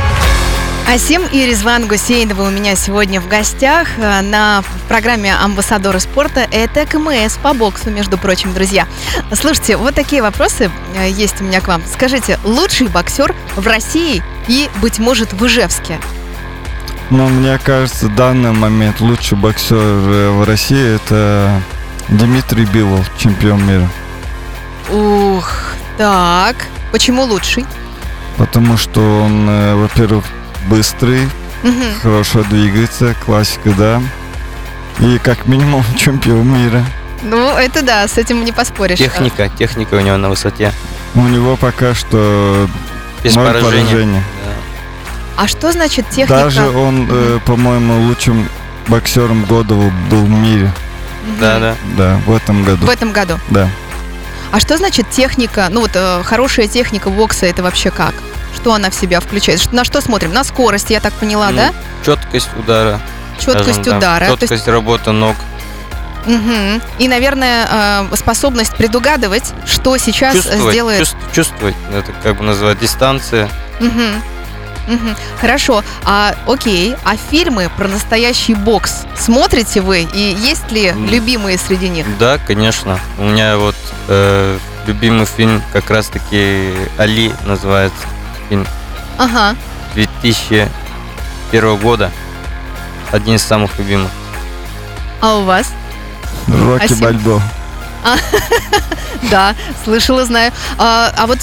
Асим 0.90 1.22
и 1.30 1.44
Резван 1.44 1.86
Гусейнова 1.86 2.44
у 2.44 2.50
меня 2.50 2.74
сегодня 2.74 3.20
в 3.20 3.28
гостях 3.28 3.88
э, 3.98 4.22
на 4.22 4.64
программе 4.88 5.34
«Амбассадоры 5.34 6.00
спорта». 6.00 6.48
Это 6.50 6.86
КМС 6.86 7.36
по 7.36 7.52
боксу, 7.52 7.90
между 7.90 8.16
прочим, 8.16 8.54
друзья. 8.54 8.88
Слушайте, 9.34 9.76
вот 9.76 9.94
такие 9.94 10.22
вопросы 10.22 10.70
э, 10.96 11.10
есть 11.10 11.42
у 11.42 11.44
меня 11.44 11.60
к 11.60 11.68
вам. 11.68 11.82
Скажите, 11.92 12.38
лучший 12.42 12.88
боксер 12.88 13.34
в 13.54 13.66
России 13.66 14.22
и, 14.46 14.70
быть 14.80 14.98
может, 14.98 15.34
в 15.34 15.46
Ижевске? 15.46 15.98
Но 17.10 17.28
мне 17.28 17.58
кажется, 17.58 18.06
в 18.06 18.14
данный 18.14 18.52
момент 18.52 19.00
лучший 19.00 19.36
боксер 19.36 19.76
э, 19.76 20.30
в 20.30 20.44
России 20.44 20.96
это 20.96 21.60
Дмитрий 22.08 22.64
Билов, 22.64 23.10
чемпион 23.18 23.62
мира. 23.66 23.88
Ух, 24.90 25.52
так. 25.98 26.56
Почему 26.92 27.24
лучший? 27.24 27.66
Потому 28.38 28.78
что 28.78 29.02
он, 29.02 29.46
во-первых, 29.76 30.24
быстрый, 30.68 31.28
Мгм. 31.62 31.82
хорошо 32.02 32.44
двигается, 32.44 33.14
классика, 33.24 33.70
да. 33.76 34.00
И 35.00 35.18
как 35.18 35.46
минимум 35.46 35.84
чемпион 35.96 36.46
мира. 36.52 36.84
Ну, 37.22 37.56
это 37.56 37.82
да, 37.82 38.06
с 38.06 38.16
этим 38.18 38.44
не 38.44 38.52
поспоришь. 38.52 38.98
Техника, 38.98 39.48
техника 39.48 39.94
у 39.94 40.00
него 40.00 40.16
на 40.16 40.28
высоте. 40.28 40.72
У 41.14 41.20
него 41.22 41.56
пока 41.56 41.94
что 41.94 42.68
Без 43.24 43.34
ноль 43.34 43.46
поражения. 43.46 43.84
поражений. 43.84 44.22
Да. 44.44 45.42
А 45.42 45.48
что 45.48 45.72
значит 45.72 46.08
техника? 46.10 46.44
Даже 46.44 46.68
он, 46.68 47.08
э, 47.10 47.38
по-моему, 47.44 48.02
лучшим 48.06 48.48
боксером 48.86 49.44
года 49.44 49.74
был 49.74 50.24
в 50.24 50.28
мире. 50.30 50.72
Да, 51.40 51.58
да. 51.58 51.74
Да, 51.96 52.20
в 52.26 52.34
этом 52.34 52.62
году. 52.64 52.86
В 52.86 52.90
этом 52.90 53.12
году. 53.12 53.34
Да. 53.50 53.68
А 54.50 54.60
что 54.60 54.76
значит 54.78 55.10
техника? 55.10 55.66
Ну 55.70 55.80
вот 55.82 55.90
э, 55.94 56.22
хорошая 56.24 56.68
техника 56.68 57.10
бокса 57.10 57.46
это 57.46 57.62
вообще 57.62 57.90
как? 57.90 58.14
Что 58.60 58.74
она 58.74 58.90
в 58.90 58.94
себя 58.94 59.20
включает? 59.20 59.72
На 59.72 59.84
что 59.84 60.00
смотрим? 60.00 60.32
На 60.32 60.42
скорость, 60.44 60.90
я 60.90 61.00
так 61.00 61.12
поняла, 61.14 61.50
Ну, 61.50 61.56
да? 61.56 61.72
Четкость 62.04 62.48
удара. 62.56 63.00
Четкость 63.38 63.64
скажем, 63.74 63.82
да. 63.84 63.96
удара. 63.98 64.24
То 64.24 64.30
есть- 64.32 64.40
Четкость 64.42 64.68
работы 64.68 65.12
ног. 65.12 65.36
Мгм. 66.26 66.82
И, 66.98 67.06
наверное, 67.08 67.68
э, 68.10 68.16
способность 68.16 68.74
предугадывать, 68.76 69.52
что 69.64 69.96
сейчас 69.96 70.34
Чувствовать, 70.34 70.72
сделает. 70.74 70.98
чувств- 71.00 71.16
чувствовать. 71.32 71.76
Это 71.94 72.12
как 72.22 72.36
бы 72.36 72.42
называют 72.42 72.80
дистанция. 72.80 73.48
Мгм. 73.80 74.22
Мгм. 74.88 75.16
Хорошо. 75.40 75.84
А 76.04 76.34
окей. 76.46 76.96
А 77.04 77.14
фильмы 77.30 77.70
про 77.76 77.88
настоящий 77.88 78.54
бокс 78.54 79.04
смотрите 79.16 79.80
вы? 79.82 80.08
И 80.12 80.36
есть 80.40 80.70
ли 80.72 80.92
любимые 80.92 81.58
среди 81.58 81.88
них? 81.88 82.06
Да, 82.18 82.38
конечно. 82.38 82.98
У 83.18 83.24
меня 83.24 83.56
вот 83.56 83.76
э, 84.08 84.58
любимый 84.86 85.26
фильм 85.26 85.62
как 85.72 85.90
раз-таки 85.90 86.72
«Али» 86.98 87.32
называется. 87.44 87.98
Ага. 89.18 89.56
2001 89.94 91.76
года. 91.76 92.10
Один 93.10 93.36
из 93.36 93.42
самых 93.42 93.78
любимых. 93.78 94.10
А 95.20 95.38
у 95.38 95.44
вас? 95.44 95.72
Рокки 96.46 96.86
Спасибо. 96.86 97.06
Бальбо. 97.06 97.42
Да, 99.30 99.54
слышала, 99.84 100.24
знаю. 100.24 100.52
А, 100.78 101.12
а 101.16 101.26
вот 101.26 101.38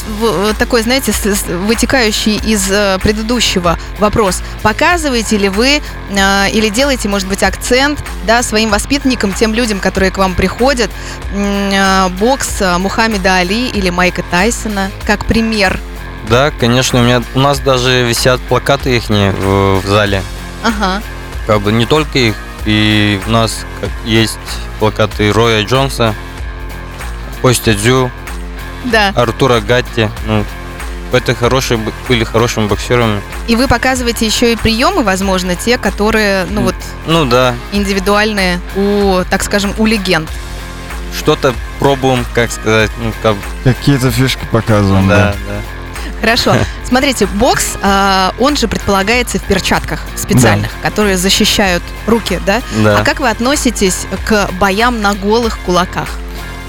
такой, 0.57 0.81
знаете, 0.81 1.11
вытекающий 1.67 2.37
из 2.37 2.71
э, 2.71 2.97
предыдущего 3.01 3.77
вопрос. 3.99 4.41
Показываете 4.63 5.37
ли 5.37 5.49
вы 5.49 5.81
э, 6.09 6.49
или 6.51 6.69
делаете, 6.69 7.09
может 7.09 7.27
быть, 7.27 7.43
акцент 7.43 7.99
да, 8.25 8.43
своим 8.43 8.69
воспитанникам, 8.69 9.33
тем 9.33 9.53
людям, 9.53 9.79
которые 9.79 10.11
к 10.11 10.17
вам 10.17 10.35
приходят, 10.35 10.89
бокс 12.19 12.61
Мухаммеда 12.79 13.35
Али 13.35 13.67
или 13.67 13.89
Майка 13.89 14.23
Тайсона 14.23 14.89
как 15.05 15.25
пример? 15.25 15.79
Да, 16.29 16.51
конечно, 16.51 16.99
у 16.99 17.03
меня 17.03 17.21
у 17.33 17.39
нас 17.39 17.59
даже 17.59 18.03
висят 18.07 18.41
плакаты 18.41 18.97
их 18.97 19.09
в, 19.09 19.79
в 19.81 19.85
зале. 19.85 20.23
Ага. 20.63 21.01
Как 21.45 21.61
бы 21.61 21.71
не 21.71 21.85
только 21.85 22.17
их, 22.17 22.35
и 22.65 23.19
у 23.27 23.29
нас 23.29 23.65
как 23.81 23.89
есть 24.05 24.39
плакаты 24.79 25.31
Роя 25.31 25.63
Джонса, 25.63 26.15
Костя 27.41 27.73
Дзю, 27.75 28.09
Да. 28.85 29.09
Артура 29.15 29.59
Гатти. 29.59 30.09
Ну, 30.25 30.43
это 31.11 31.35
хорошие 31.35 31.79
были 32.09 32.23
хорошими 32.23 32.67
боксерами. 32.67 33.21
И 33.47 33.55
вы 33.55 33.67
показываете 33.67 34.25
еще 34.25 34.53
и 34.53 34.55
приемы, 34.55 35.03
возможно, 35.03 35.55
те, 35.55 35.77
которые, 35.77 36.45
ну 36.49 36.61
вот, 36.63 36.75
Ну 37.05 37.25
да, 37.25 37.53
индивидуальные 37.71 38.59
у, 38.75 39.21
так 39.29 39.43
скажем, 39.43 39.73
у 39.77 39.85
легенд. 39.85 40.27
что-то 41.17 41.53
пробуем, 41.79 42.25
как 42.33 42.51
сказать, 42.51 42.89
ну 42.99 43.13
как 43.21 43.35
Какие-то 43.63 44.09
фишки 44.09 44.43
показываем, 44.51 45.07
да, 45.07 45.15
да. 45.17 45.35
да. 45.47 45.61
Хорошо. 46.25 46.55
Смотрите, 46.83 47.27
бокс, 47.27 47.77
а, 47.83 48.33
он 48.39 48.57
же 48.57 48.67
предполагается 48.67 49.37
в 49.37 49.43
перчатках 49.43 50.01
специальных, 50.15 50.71
которые 50.81 51.17
защищают 51.17 51.83
руки, 52.07 52.39
да? 52.47 52.61
да. 52.83 52.99
А 52.99 53.03
как 53.03 53.19
вы 53.19 53.29
относитесь 53.29 54.07
к 54.25 54.49
боям 54.59 55.01
на 55.03 55.13
голых 55.13 55.59
кулаках? 55.59 56.09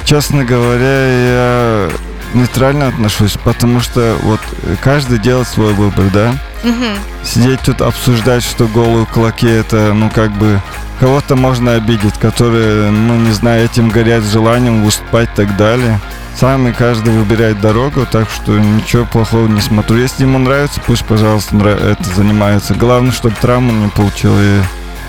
Честно 0.05 0.45
говоря, 0.45 1.07
я 1.07 1.91
нейтрально 2.35 2.89
отношусь, 2.89 3.39
потому 3.43 3.81
что 3.81 4.19
вот 4.25 4.41
э, 4.63 4.77
каждый 4.83 5.19
делает 5.19 5.49
свой 5.49 5.73
выбор, 5.73 6.05
да. 6.13 6.35
Мгм. 6.63 6.99
Сидеть 7.25 7.61
тут 7.63 7.81
обсуждать, 7.81 8.45
что 8.45 8.67
голые 8.67 9.07
кулаки 9.07 9.49
это, 9.49 9.95
ну 9.95 10.11
как 10.11 10.33
бы 10.33 10.61
кого-то 11.01 11.35
можно 11.35 11.73
обидеть, 11.73 12.19
которые, 12.19 12.91
ну 12.91 13.17
не 13.17 13.33
знаю, 13.33 13.65
этим 13.65 13.89
горят 13.89 14.23
желанием 14.23 14.85
выступать 14.85 15.31
и 15.33 15.37
так 15.37 15.57
далее. 15.57 15.99
Сам 16.39 16.69
и 16.69 16.73
каждый 16.73 17.15
выбирает 17.15 17.61
дорогу, 17.61 18.07
так 18.11 18.29
что 18.29 18.53
ничего 18.59 19.07
плохого 19.07 19.47
не 19.49 19.61
смотрю. 19.61 19.97
Если 19.99 20.25
ему 20.25 20.39
нравится, 20.39 20.83
пусть, 20.85 21.05
пожалуйста, 21.07 21.57
это 21.57 22.05
занимается. 22.15 22.75
Главное, 22.75 23.13
чтобы 23.13 23.35
травму 23.41 23.73
не 23.73 23.89
получил. 23.89 24.35
И 24.39 24.61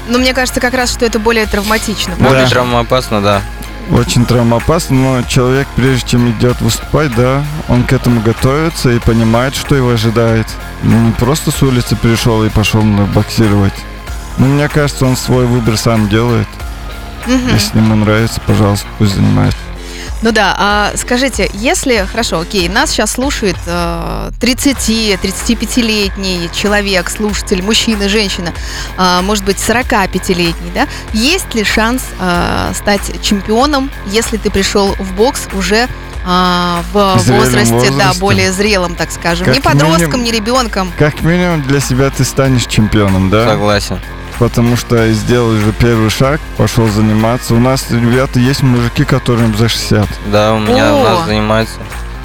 Ну, 0.08 0.20
мне 0.20 0.34
кажется, 0.34 0.62
как 0.62 0.74
раз, 0.74 0.92
что 0.92 1.06
это 1.06 1.20
более 1.20 1.46
травматично. 1.46 2.14
Да. 2.18 2.30
Более 2.30 2.48
травмоопасно, 2.48 3.22
да. 3.22 3.42
очень 3.92 4.26
травмоопасно, 4.26 4.96
но 4.96 5.22
человек, 5.24 5.68
прежде 5.76 6.08
чем 6.12 6.30
идет 6.32 6.62
выступать, 6.62 7.14
да, 7.16 7.44
он 7.68 7.84
к 7.84 7.92
этому 7.92 8.22
готовится 8.22 8.90
и 8.92 9.00
понимает, 9.00 9.54
что 9.54 9.76
его 9.76 9.90
ожидает. 9.92 10.48
Ну, 10.84 10.98
Не 11.08 11.12
просто 11.12 11.52
с 11.52 11.62
улицы 11.62 11.98
пришел 11.98 12.44
и 12.46 12.50
пошел 12.50 12.82
боксировать. 13.14 13.74
Ну, 14.38 14.48
мне 14.48 14.70
кажется, 14.70 15.06
он 15.06 15.18
свой 15.18 15.46
выбор 15.46 15.76
сам 15.78 16.08
делает. 16.08 16.48
Мгм. 17.26 17.54
Если 17.54 17.80
ему 17.80 17.96
нравится, 17.96 18.40
пожалуйста, 18.46 18.88
пусть 18.98 19.16
занимается. 19.16 19.58
Ну 20.24 20.32
да, 20.32 20.56
а 20.58 20.92
скажите, 20.96 21.48
если, 21.54 22.08
хорошо, 22.10 22.40
окей, 22.40 22.68
нас 22.70 22.90
сейчас 22.90 23.12
слушает 23.12 23.56
э, 23.68 24.32
30-35-летний 24.40 26.50
человек, 26.54 27.10
слушатель, 27.10 27.62
мужчина, 27.62 28.10
женщина, 28.10 28.52
а, 28.98 29.22
может 29.22 29.46
быть, 29.46 29.58
45-летний, 29.58 30.72
да, 30.74 30.88
есть 31.14 31.54
ли 31.54 31.64
шанс 31.64 32.02
э, 32.20 32.72
стать 32.74 33.22
чемпионом, 33.22 33.92
если 34.08 34.38
ты 34.38 34.50
пришел 34.50 34.96
в 34.98 35.14
бокс 35.14 35.48
уже 35.54 35.88
а, 36.26 36.82
в 36.92 37.20
зрелом 37.20 37.44
возрасте, 37.46 37.74
да, 37.74 37.80
возрасте. 37.80 38.20
более 38.20 38.52
зрелом, 38.52 38.96
так 38.96 39.12
скажем, 39.12 39.46
Как 39.46 39.56
не 39.56 39.62
подростком, 39.62 40.00
минимум- 40.00 40.24
не 40.24 40.32
ребенком. 40.32 40.92
Как 40.98 41.22
минимум 41.22 41.62
для 41.62 41.80
себя 41.80 42.10
ты 42.10 42.24
станешь 42.26 42.66
чемпионом, 42.66 43.30
да? 43.30 43.46
Согласен. 43.48 44.00
Потому 44.39 44.77
что 44.77 45.12
сделал 45.13 45.50
уже 45.50 45.72
первый 45.74 46.10
шаг, 46.12 46.39
пошел 46.58 46.88
заниматься. 46.88 47.56
У 47.56 47.60
нас, 47.60 47.88
ребята, 47.89 48.39
есть 48.39 48.62
мужики, 48.62 49.03
которым 49.03 49.58
за 49.58 49.67
60. 49.67 50.08
Да, 50.32 50.53
у 50.53 50.60
меня 50.60 50.94
О! 50.94 50.96
у 51.00 51.03
нас 51.03 51.25
занимается. 51.25 51.75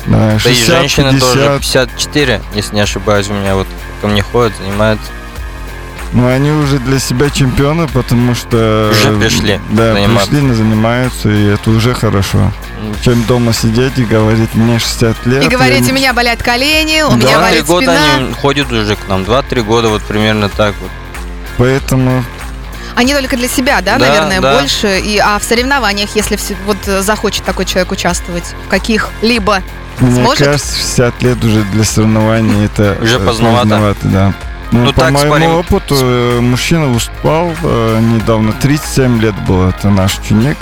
Да, 0.07 0.19
Да 0.31 0.35
и 0.35 0.38
60, 0.38 0.66
женщины 0.66 1.19
тоже 1.19 1.59
50. 1.59 1.61
54, 1.90 2.42
если 2.54 2.75
не 2.75 2.81
ошибаюсь, 2.83 3.28
у 3.31 3.35
меня 3.35 3.54
вот 3.54 3.66
ко 4.02 4.09
мне 4.09 4.21
ходят, 4.23 4.52
занимаются. 4.59 5.07
Ну, 6.12 6.28
они 6.28 6.50
уже 6.50 6.78
для 6.81 6.99
себя 6.99 7.31
чемпионы, 7.31 7.88
потому 7.88 8.35
что... 8.35 8.90
Уже 8.92 9.16
пришли 9.19 9.59
Да, 9.71 9.95
заниматься. 9.95 10.28
пришли, 10.31 10.52
занимаются, 10.52 11.31
и 11.31 11.47
это 11.47 11.71
уже 11.71 11.95
хорошо. 11.95 12.52
Чем 13.02 13.23
дома 13.25 13.54
сидеть 13.54 13.97
и 13.97 14.04
говорить, 14.04 14.54
мне 14.54 14.78
60 14.78 15.25
лет. 15.25 15.45
И 15.45 15.49
говорить, 15.49 15.78
я 15.78 15.85
у 15.85 15.87
не- 15.87 15.92
меня 15.92 16.12
болят 16.12 16.42
колени, 16.42 17.00
у 17.00 17.11
Да. 17.11 17.16
меня 17.16 17.38
Два-три 17.38 17.40
болит 17.62 17.66
года 17.66 17.85
спина. 17.87 18.16
они 18.16 18.33
ходят 18.35 18.71
уже 18.71 18.97
к 18.97 19.09
нам. 19.09 19.25
Два-три 19.25 19.62
года 19.62 19.88
вот 19.88 20.02
примерно 20.02 20.50
так 20.50 20.75
вот. 20.83 20.90
Поэтому 21.59 22.25
Они 22.95 23.15
только 23.15 23.37
для 23.37 23.49
себя, 23.49 23.81
да, 23.81 23.99
Да, 23.99 24.07
наверное, 24.07 24.41
да. 24.41 24.59
больше. 24.59 24.99
И, 25.01 25.19
а 25.19 25.39
в 25.39 25.43
соревнованиях, 25.45 26.11
если 26.15 26.39
вот 26.67 26.77
э, 26.87 27.01
захочет 27.03 27.45
такой 27.45 27.65
человек 27.65 27.91
участвовать, 27.93 28.45
в 28.67 28.69
каких-либо 28.69 29.61
Мне 30.01 30.23
Сможет? 30.25 30.45
кажется, 30.47 30.77
60 30.77 31.23
лет 31.23 31.45
уже 31.45 31.63
для 31.65 31.85
соревнований 31.85 32.67
это 32.67 32.97
Уже 33.01 33.17
э, 33.17 33.27
поздновато. 33.27 33.97
да. 34.03 34.35
Ну, 34.73 34.85
Ну, 34.87 34.93
по 34.95 35.01
так, 35.03 35.11
моему 35.13 35.35
спарринг- 35.35 35.59
опыту, 35.61 35.97
э, 36.01 36.41
мужчина 36.41 36.87
выступал 36.87 37.53
э, 37.63 37.99
недавно, 38.01 38.53
37 38.55 39.21
лет 39.21 39.35
был, 39.47 39.69
это 39.69 39.89
наш 39.91 40.19
ученик. 40.19 40.57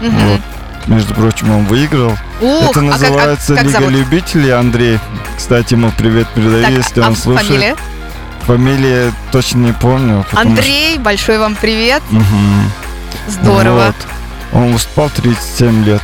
Мгм. 0.00 0.14
Вот. 0.28 0.40
Между 0.88 1.14
прочим, 1.14 1.50
он 1.54 1.64
выиграл. 1.64 2.12
Ух, 2.40 2.62
это 2.62 2.68
а 2.70 2.72
как- 2.74 2.76
а 2.76 2.80
называется 2.82 3.54
как 3.54 3.64
Лига 3.64 3.78
зовут? 3.80 3.90
любителей. 3.92 4.50
Андрей, 4.52 4.98
кстати, 5.36 5.72
ему 5.74 5.90
привет 5.96 6.28
передаю, 6.34 6.62
Так, 6.64 6.72
если 6.72 7.00
а 7.00 7.08
он 7.08 7.16
слушает. 7.16 7.46
фамилия? 7.48 7.76
Фамилия 8.46 9.12
точно 9.32 9.58
не 9.58 9.72
помню. 9.72 10.24
потому 10.30 10.50
Андрей, 10.50 10.98
большой 10.98 11.38
вам 11.38 11.56
привет. 11.56 12.02
что- 12.08 12.16
Мгм. 12.16 12.72
Здорово. 13.28 13.86
Вот. 13.86 13.94
Он 14.52 14.72
выступал 14.72 15.10
37 15.10 15.84
лет. 15.84 16.02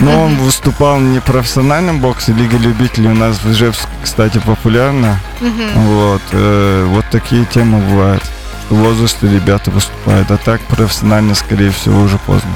Но 0.00 0.24
он 0.24 0.36
выступал 0.38 0.98
не 0.98 1.20
в 1.20 1.22
профессиональном 1.24 2.00
боксе, 2.00 2.32
Лига 2.32 2.56
любителей 2.56 3.10
у 3.10 3.14
нас 3.14 3.36
в 3.36 3.52
Ижевске, 3.52 3.86
кстати, 4.02 4.38
популярна. 4.44 5.20
Мгм. 5.40 5.70
Вот, 5.86 6.22
э, 6.32 6.86
вот 6.88 7.04
такие 7.12 7.44
темы 7.44 7.78
бывают. 7.78 8.22
Что 8.66 8.74
в 8.74 8.78
возрасте 8.78 9.28
ребята 9.28 9.70
выступают, 9.70 10.30
а 10.30 10.36
так 10.38 10.60
профессионально, 10.62 11.34
скорее 11.34 11.70
всего, 11.70 12.00
уже 12.00 12.18
поздно. 12.18 12.50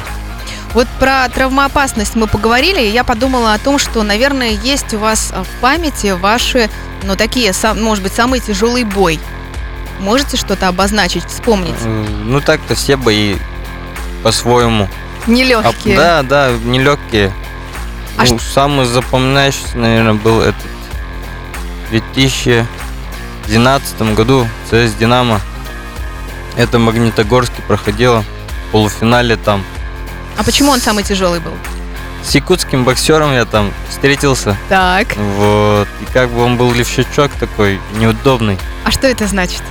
Вот 0.74 0.86
про 1.00 1.28
травмоопасность 1.28 2.14
мы 2.14 2.26
поговорили, 2.26 2.80
и 2.82 2.90
я 2.90 3.04
подумала 3.04 3.54
о 3.54 3.58
том, 3.58 3.78
что, 3.78 4.02
наверное, 4.02 4.50
есть 4.50 4.92
у 4.94 4.98
вас 4.98 5.32
а, 5.34 5.42
в 5.42 5.48
памяти 5.60 6.12
ваши, 6.12 6.68
ну, 7.04 7.16
такие, 7.16 7.52
может 7.74 8.04
быть, 8.04 8.12
самый 8.12 8.40
тяжелый 8.40 8.84
бой. 8.84 9.18
Можете 9.98 10.36
что-то 10.36 10.68
обозначить, 10.68 11.24
вспомнить? 11.24 11.74
Э, 11.82 12.04
Ну 12.24 12.40
так-то 12.40 12.74
все 12.74 12.96
бои 12.96 13.36
по-своему. 14.22 14.88
А, 15.26 15.30
Нелегкие. 15.30 15.96
да, 15.96 16.22
да, 16.22 16.50
нелегкие. 16.64 17.32
А 18.16 18.24
ну, 18.28 18.38
самый 18.38 18.86
запоминающийся, 18.86 19.78
наверное, 19.78 20.14
был 20.14 20.40
этот 20.40 20.62
в 21.86 21.90
2012 21.90 24.02
году 24.14 24.46
ЦС 24.70 24.92
Динамо. 24.94 25.40
Это 26.56 26.78
в 26.78 26.82
Магнитогорске 26.82 27.62
проходило. 27.62 28.24
В 28.68 28.72
полуфинале 28.72 29.36
там. 29.36 29.64
А 30.38 30.42
почему 30.44 30.70
он 30.70 30.80
самый 30.80 31.04
тяжелый 31.04 31.40
был? 31.40 31.52
С 32.24 32.34
якутским 32.34 32.84
боксером 32.84 33.32
я 33.34 33.44
там 33.44 33.72
встретился. 33.90 34.56
Так. 34.68 35.16
Вот. 35.16 35.86
И 36.00 36.04
как 36.12 36.30
бы 36.30 36.42
он 36.42 36.56
был 36.56 36.72
левшачок 36.72 37.30
такой, 37.32 37.80
неудобный. 37.98 38.58
А 38.84 38.90
что 38.90 39.06
это 39.06 39.26
значит? 39.26 39.62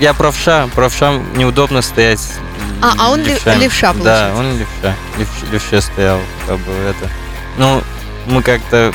Я 0.00 0.14
правша, 0.14 0.68
правша 0.74 1.12
неудобно 1.36 1.82
стоять. 1.82 2.20
А, 2.80 2.94
а 2.96 3.10
он 3.10 3.20
лев- 3.20 3.44
левшами. 3.44 3.60
левша, 3.62 3.92
Да, 3.92 4.30
получается. 4.30 4.34
он 4.36 4.58
левша. 4.58 4.96
Левш- 5.18 5.50
левше 5.52 5.80
стоял, 5.82 6.20
как 6.46 6.58
бы 6.58 6.72
это. 6.72 7.10
Ну, 7.56 7.82
мы 8.26 8.42
как-то 8.42 8.92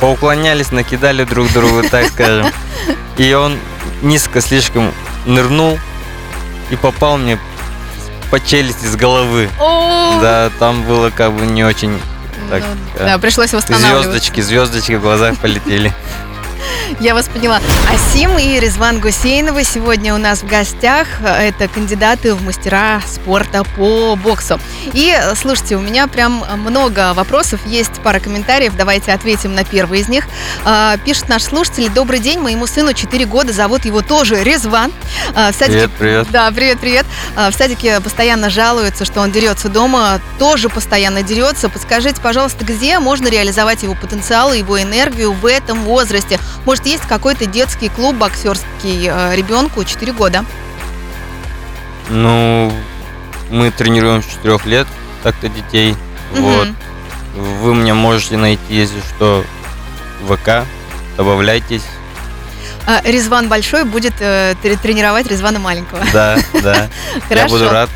поуклонялись, 0.00 0.70
накидали 0.72 1.24
друг 1.24 1.50
другу, 1.52 1.82
так 1.90 2.06
скажем. 2.08 2.46
И 3.16 3.32
он 3.34 3.58
низко 4.02 4.40
слишком 4.40 4.92
нырнул 5.26 5.78
и 6.70 6.76
попал 6.76 7.16
мне 7.18 7.38
по 8.30 8.40
челюсти 8.40 8.86
с 8.86 8.96
головы. 8.96 9.48
О, 9.58 10.20
Да, 10.20 10.50
там 10.58 10.82
было 10.84 11.10
как 11.10 11.32
бы 11.32 11.46
не 11.46 11.64
очень 11.64 12.00
так, 12.50 12.62
ну, 12.62 13.00
э, 13.00 13.06
да, 13.06 13.18
пришлось 13.18 13.52
восстанавливаться. 13.52 14.10
звездочки, 14.10 14.40
звездочки 14.40 14.92
в 14.94 15.02
глазах 15.02 15.36
полетели. 15.38 15.94
Я 16.98 17.14
вас 17.14 17.28
поняла. 17.28 17.60
Асим 17.92 18.36
и 18.38 18.58
Резван 18.58 19.00
Гусейновы 19.00 19.64
сегодня 19.64 20.14
у 20.14 20.18
нас 20.18 20.42
в 20.42 20.46
гостях. 20.46 21.06
Это 21.22 21.68
кандидаты 21.68 22.34
в 22.34 22.42
мастера 22.42 23.00
спорта 23.06 23.62
по 23.76 24.16
боксу. 24.16 24.58
И, 24.92 25.16
слушайте, 25.36 25.76
у 25.76 25.80
меня 25.80 26.08
прям 26.08 26.44
много 26.56 27.14
вопросов. 27.14 27.60
Есть 27.64 28.00
пара 28.02 28.18
комментариев. 28.18 28.74
Давайте 28.76 29.12
ответим 29.12 29.54
на 29.54 29.64
первый 29.64 30.00
из 30.00 30.08
них. 30.08 30.26
А, 30.64 30.96
Пишет 30.98 31.28
наш 31.28 31.44
слушатель. 31.44 31.88
Добрый 31.90 32.18
день, 32.18 32.40
моему 32.40 32.66
сыну 32.66 32.92
4 32.92 33.24
года. 33.26 33.52
Зовут 33.52 33.84
его 33.84 34.02
тоже 34.02 34.42
Резван. 34.42 34.92
А, 35.34 35.52
В 35.52 35.54
садике 35.54 35.88
Привет, 35.88 35.90
привет. 35.98 36.26
да, 36.30 36.50
привет, 36.50 36.80
привет. 36.80 37.06
А, 37.36 37.50
В 37.50 37.54
садике 37.54 38.00
постоянно 38.00 38.50
жалуются, 38.50 39.04
что 39.04 39.20
он 39.20 39.30
дерется 39.30 39.68
дома, 39.68 40.20
тоже 40.38 40.68
постоянно 40.68 41.22
дерется. 41.22 41.68
Подскажите, 41.68 42.20
пожалуйста, 42.20 42.64
где 42.64 42.98
можно 42.98 43.28
реализовать 43.28 43.84
его 43.84 43.94
потенциал 43.94 44.52
и 44.52 44.58
его 44.58 44.80
энергию 44.82 45.32
в 45.32 45.46
этом 45.46 45.84
возрасте? 45.84 46.38
Может, 46.66 46.79
есть 46.84 47.04
какой-то 47.04 47.46
детский 47.46 47.88
клуб 47.88 48.16
боксерский 48.16 49.08
э, 49.08 49.36
ребенку 49.36 49.84
4 49.84 50.12
года? 50.12 50.44
Ну, 52.08 52.72
мы 53.50 53.70
тренируем 53.70 54.22
с 54.22 54.26
4 54.26 54.58
лет, 54.64 54.86
так-то 55.22 55.48
детей. 55.48 55.96
Вот. 56.32 56.68
Мгм. 56.68 56.76
Вы 57.62 57.74
меня 57.74 57.94
можете 57.94 58.36
найти, 58.36 58.74
если 58.74 59.00
что, 59.00 59.44
в 60.22 60.36
ВК. 60.36 60.66
Добавляйтесь. 61.16 61.84
А, 62.86 63.00
Резван 63.04 63.48
большой 63.48 63.84
будет 63.84 64.14
э, 64.20 64.54
тре- 64.62 64.76
тренировать 64.76 65.26
Резвана 65.28 65.58
маленького. 65.58 66.00
Да, 66.12 66.38
да. 66.62 66.74
Я 67.30 67.36
Хорошо. 67.36 67.48
буду 67.48 67.68
рад. 67.70 67.90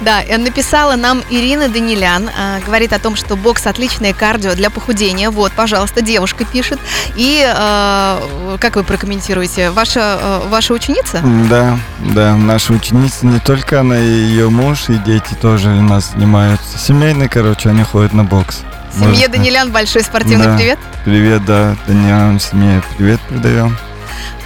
Да, 0.00 0.22
э, 0.22 0.38
написала 0.38 0.96
нам 0.96 1.22
Ирина 1.30 1.68
Данилян, 1.68 2.28
э, 2.28 2.60
говорит 2.66 2.92
о 2.92 2.98
том, 2.98 3.16
что 3.16 3.36
бокс 3.36 3.66
отличное 3.66 4.12
кардио 4.12 4.54
для 4.54 4.70
похудения. 4.70 5.30
Вот, 5.30 5.52
пожалуйста, 5.52 6.00
девушка 6.00 6.44
пишет. 6.44 6.80
И 7.16 7.44
э, 7.46 8.56
как 8.60 8.76
вы 8.76 8.82
прокомментируете? 8.82 9.70
Ваша, 9.70 10.18
э, 10.20 10.48
ваша 10.48 10.74
ученица? 10.74 11.20
Да, 11.48 11.78
да, 12.00 12.34
наша 12.34 12.72
ученица, 12.72 13.26
не 13.26 13.38
только 13.38 13.80
она, 13.80 13.98
и 13.98 14.02
ее 14.08 14.48
муж, 14.50 14.88
и 14.88 14.94
дети 14.94 15.34
тоже 15.40 15.68
у 15.68 15.82
нас 15.82 16.10
занимаются. 16.12 16.78
Семейные, 16.78 17.28
короче, 17.28 17.68
они 17.68 17.82
ходят 17.84 18.12
на 18.14 18.24
бокс. 18.24 18.62
Семье 18.92 19.08
Можно- 19.10 19.28
Данилян 19.28 19.70
большой 19.70 20.02
спортивный 20.02 20.46
Да. 20.46 20.56
привет. 20.56 20.78
Привет, 21.04 21.44
да, 21.44 21.76
Даниэль, 21.86 22.40
семье 22.40 22.82
привет 22.98 23.20
передаем. 23.28 23.76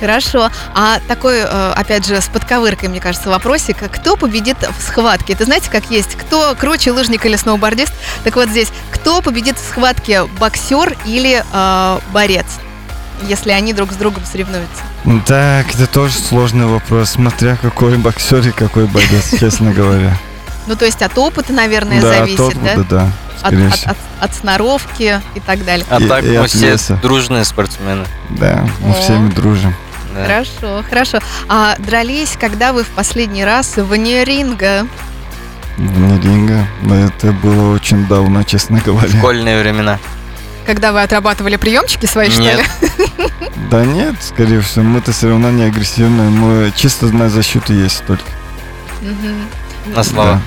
Хорошо. 0.08 0.50
А 0.74 0.98
такой, 1.08 1.38
э, 1.38 1.72
опять 1.74 2.06
же, 2.06 2.20
с 2.20 2.26
подковыркой, 2.26 2.90
мне 2.90 3.00
кажется, 3.00 3.30
вопросик. 3.30 3.78
Кто 3.90 4.16
победит 4.16 4.58
в 4.78 4.82
схватке? 4.82 5.32
Это 5.32 5.46
знаете, 5.46 5.70
как 5.70 5.90
есть? 5.90 6.14
Кто 6.16 6.54
круче, 6.54 6.92
лыжник 6.92 7.24
или 7.24 7.36
сноубордист? 7.36 7.92
Так 8.22 8.36
вот 8.36 8.50
здесь, 8.50 8.68
кто 8.90 9.22
победит 9.22 9.56
в 9.58 9.66
схватке, 9.66 10.24
боксер 10.38 10.94
или 11.06 11.42
э, 11.50 11.98
борец? 12.12 12.44
Если 13.26 13.50
они 13.52 13.72
друг 13.72 13.92
с 13.92 13.96
другом 13.96 14.24
соревнуются. 14.30 14.82
Так, 15.26 15.74
это 15.74 15.86
тоже 15.86 16.12
сложный 16.12 16.66
вопрос, 16.66 17.10
смотря 17.12 17.56
какой 17.56 17.96
боксер 17.96 18.46
и 18.46 18.50
какой 18.50 18.84
боец, 18.86 19.30
честно 19.40 19.72
говоря. 19.72 20.18
Ну, 20.66 20.76
то 20.76 20.84
есть 20.84 21.00
от 21.00 21.16
опыта, 21.16 21.52
наверное, 21.54 22.02
Да, 22.02 22.08
зависит, 22.18 22.40
от 22.40 22.62
да? 22.62 22.72
опыта, 22.72 22.86
да, 22.90 23.02
От, 23.04 23.38
скорее 23.40 23.68
от- 23.68 23.74
всего. 23.74 23.90
от- 23.92 23.96
от 24.30 24.34
сноровки 24.34 25.22
и 25.34 25.40
так 25.40 25.64
далее. 25.64 25.86
А 25.90 25.98
И- 26.00 26.08
так 26.08 26.24
и 26.24 26.28
мы 26.38 26.44
от 26.44 26.50
все 26.50 26.76
дружные 27.02 27.44
спортсмены. 27.44 28.04
Да, 28.30 28.66
мы 28.80 28.90
О. 28.90 29.00
всеми 29.00 29.30
дружим. 29.30 29.74
Да. 30.14 30.22
Хорошо, 30.22 30.84
хорошо. 30.88 31.18
А 31.48 31.76
дрались, 31.78 32.36
когда 32.38 32.72
вы 32.72 32.84
в 32.84 32.88
последний 32.88 33.44
раз 33.44 33.76
вне 33.76 34.24
ринга? 34.24 34.86
Вне 35.76 36.20
ринга, 36.20 36.66
но 36.82 36.94
это 36.94 37.32
было 37.32 37.74
очень 37.74 38.06
давно, 38.06 38.44
честно 38.44 38.80
говоря. 38.80 39.18
Школьные 39.18 39.60
времена. 39.60 39.98
Когда 40.66 40.92
вы 40.92 41.02
отрабатывали 41.02 41.56
приемчики 41.56 42.06
свои, 42.06 42.30
что 42.30 42.40
Нет. 42.40 42.58
ли? 42.58 42.64
Да 43.70 43.84
нет, 43.84 44.14
скорее 44.20 44.60
всего, 44.60 44.84
мы-то 44.84 45.12
все 45.12 45.30
равно 45.30 45.50
не 45.50 45.64
агрессивные, 45.64 46.28
мы 46.28 46.72
чисто 46.76 47.06
на 47.06 47.28
защиту 47.28 47.72
есть 47.72 48.04
только. 48.06 48.24
Мгм. 49.00 49.48
На 49.96 50.04
словах. 50.04 50.40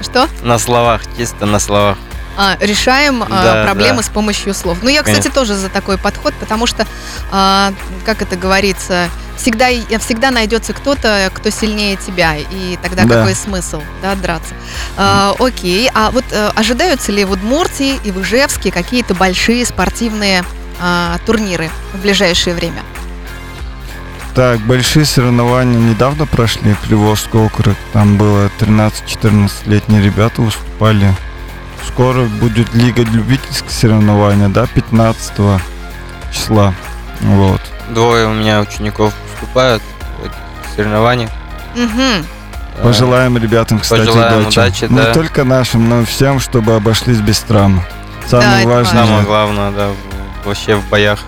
Что? 0.00 0.28
На 0.42 0.58
словах, 0.58 1.02
чисто 1.16 1.46
на 1.46 1.58
словах. 1.58 1.98
А, 2.36 2.56
решаем 2.60 3.22
а, 3.22 3.28
Да, 3.28 3.64
проблемы 3.64 3.98
да. 3.98 4.02
с 4.02 4.08
помощью 4.08 4.54
слов. 4.54 4.78
Ну, 4.82 4.88
я, 4.88 5.02
кстати, 5.02 5.18
Конечно. 5.18 5.40
тоже 5.40 5.54
за 5.54 5.68
такой 5.68 5.98
подход, 5.98 6.34
потому 6.40 6.66
что, 6.66 6.86
а, 7.30 7.72
как 8.04 8.22
это 8.22 8.36
говорится, 8.36 9.08
всегда, 9.36 9.68
всегда 10.00 10.30
найдется 10.30 10.72
кто-то, 10.72 11.30
кто 11.32 11.50
сильнее 11.50 11.96
тебя, 11.96 12.36
и 12.36 12.78
тогда 12.82 13.04
Да. 13.04 13.16
какой 13.18 13.34
смысл, 13.34 13.82
да, 14.02 14.14
драться. 14.14 14.54
А, 14.96 15.34
окей, 15.38 15.90
а 15.94 16.10
вот 16.10 16.24
э, 16.30 16.50
ожидаются 16.54 17.12
ли 17.12 17.24
в 17.24 17.30
Удмуртии 17.32 17.98
и 18.04 18.10
в 18.10 18.20
Ижевске 18.22 18.70
какие-то 18.72 19.14
большие 19.14 19.64
спортивные 19.64 20.44
а, 20.80 21.18
турниры 21.26 21.70
в 21.92 21.98
ближайшее 21.98 22.54
время? 22.56 22.82
Так, 24.34 24.58
большие 24.60 25.04
соревнования 25.04 25.78
недавно 25.78 26.26
прошли, 26.26 26.74
Приволжский 26.88 27.38
округ. 27.38 27.76
Там 27.92 28.16
было 28.16 28.50
13-14-летние 28.58 30.02
ребята 30.02 30.42
выступали. 30.42 31.14
Скоро 31.88 32.24
будет 32.24 32.72
Лига 32.74 33.02
любительских 33.02 33.70
соревнований, 33.70 34.48
да, 34.48 34.66
15 34.66 35.60
числа. 36.32 36.74
Вот. 37.20 37.60
Двое 37.90 38.26
у 38.26 38.32
меня 38.32 38.60
учеников 38.60 39.12
выступают 39.30 39.82
в 40.22 40.76
соревнованиях. 40.76 41.30
Мгм. 41.76 42.26
Пожелаем 42.82 43.36
ребятам, 43.38 43.78
кстати, 43.78 44.00
Пожелаем 44.06 44.40
удачи. 44.40 44.58
удачи, 44.58 44.84
Не 44.90 44.96
да. 44.96 45.12
только 45.12 45.44
нашим, 45.44 45.88
но 45.88 46.00
и 46.00 46.04
всем, 46.04 46.40
чтобы 46.40 46.74
обошлись 46.74 47.18
без 47.20 47.38
травм. 47.40 47.82
Да, 48.22 48.40
Самое 48.40 48.60
это 48.60 48.68
важное. 48.68 49.04
Самое 49.06 49.22
главное, 49.24 49.70
да, 49.70 49.90
вообще 50.44 50.74
в 50.76 50.88
боях, 50.88 51.20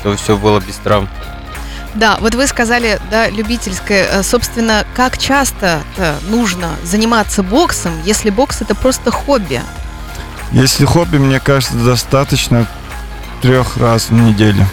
чтобы 0.00 0.16
все 0.16 0.36
было 0.36 0.60
без 0.60 0.76
травм. 0.76 1.08
Да, 1.94 2.16
вот 2.20 2.34
вы 2.34 2.46
сказали, 2.46 3.00
да, 3.10 3.28
любительское. 3.28 4.06
Э, 4.10 4.22
Собственно, 4.22 4.86
как 4.94 5.18
часто 5.18 5.80
нужно 6.28 6.70
заниматься 6.84 7.42
боксом, 7.42 7.92
если 8.04 8.30
бокс 8.30 8.62
это 8.62 8.74
просто 8.74 9.10
хобби? 9.10 9.60
Если 10.52 10.84
хобби, 10.84 11.16
мне 11.18 11.40
кажется, 11.40 11.74
достаточно 11.76 12.66
трех 13.40 13.76
раз 13.78 14.10
в 14.10 14.12
неделю. 14.12 14.66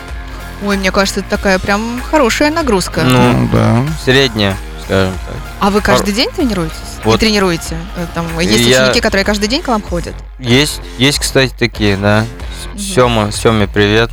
Ой, 0.65 0.77
мне 0.77 0.91
кажется, 0.91 1.21
это 1.21 1.29
такая 1.29 1.57
прям 1.57 2.01
хорошая 2.11 2.51
нагрузка. 2.51 3.01
Ну, 3.03 3.31
Ну, 3.33 3.49
да. 3.51 3.83
средняя, 4.03 4.55
скажем 4.83 5.13
так. 5.25 5.35
А 5.61 5.69
вы 5.69 5.79
каждый 5.81 6.13
день 6.13 6.29
тренируетесь? 6.35 6.75
Вот. 7.05 7.15
И 7.15 7.19
тренируете? 7.19 7.77
Э, 7.95 8.05
Там 8.13 8.27
есть 8.39 8.59
Я- 8.65 8.83
ученики, 8.83 8.99
которые 8.99 9.23
каждый 9.23 9.47
день 9.47 9.61
к 9.61 9.69
вам 9.69 9.81
ходят? 9.81 10.13
Есть, 10.37 10.81
есть, 10.97 11.19
кстати, 11.19 11.53
такие, 11.57 11.95
да. 11.95 12.25
Мгм. 12.73 12.79
Сема, 12.79 13.31
Семе 13.31 13.67
привет 13.67 14.11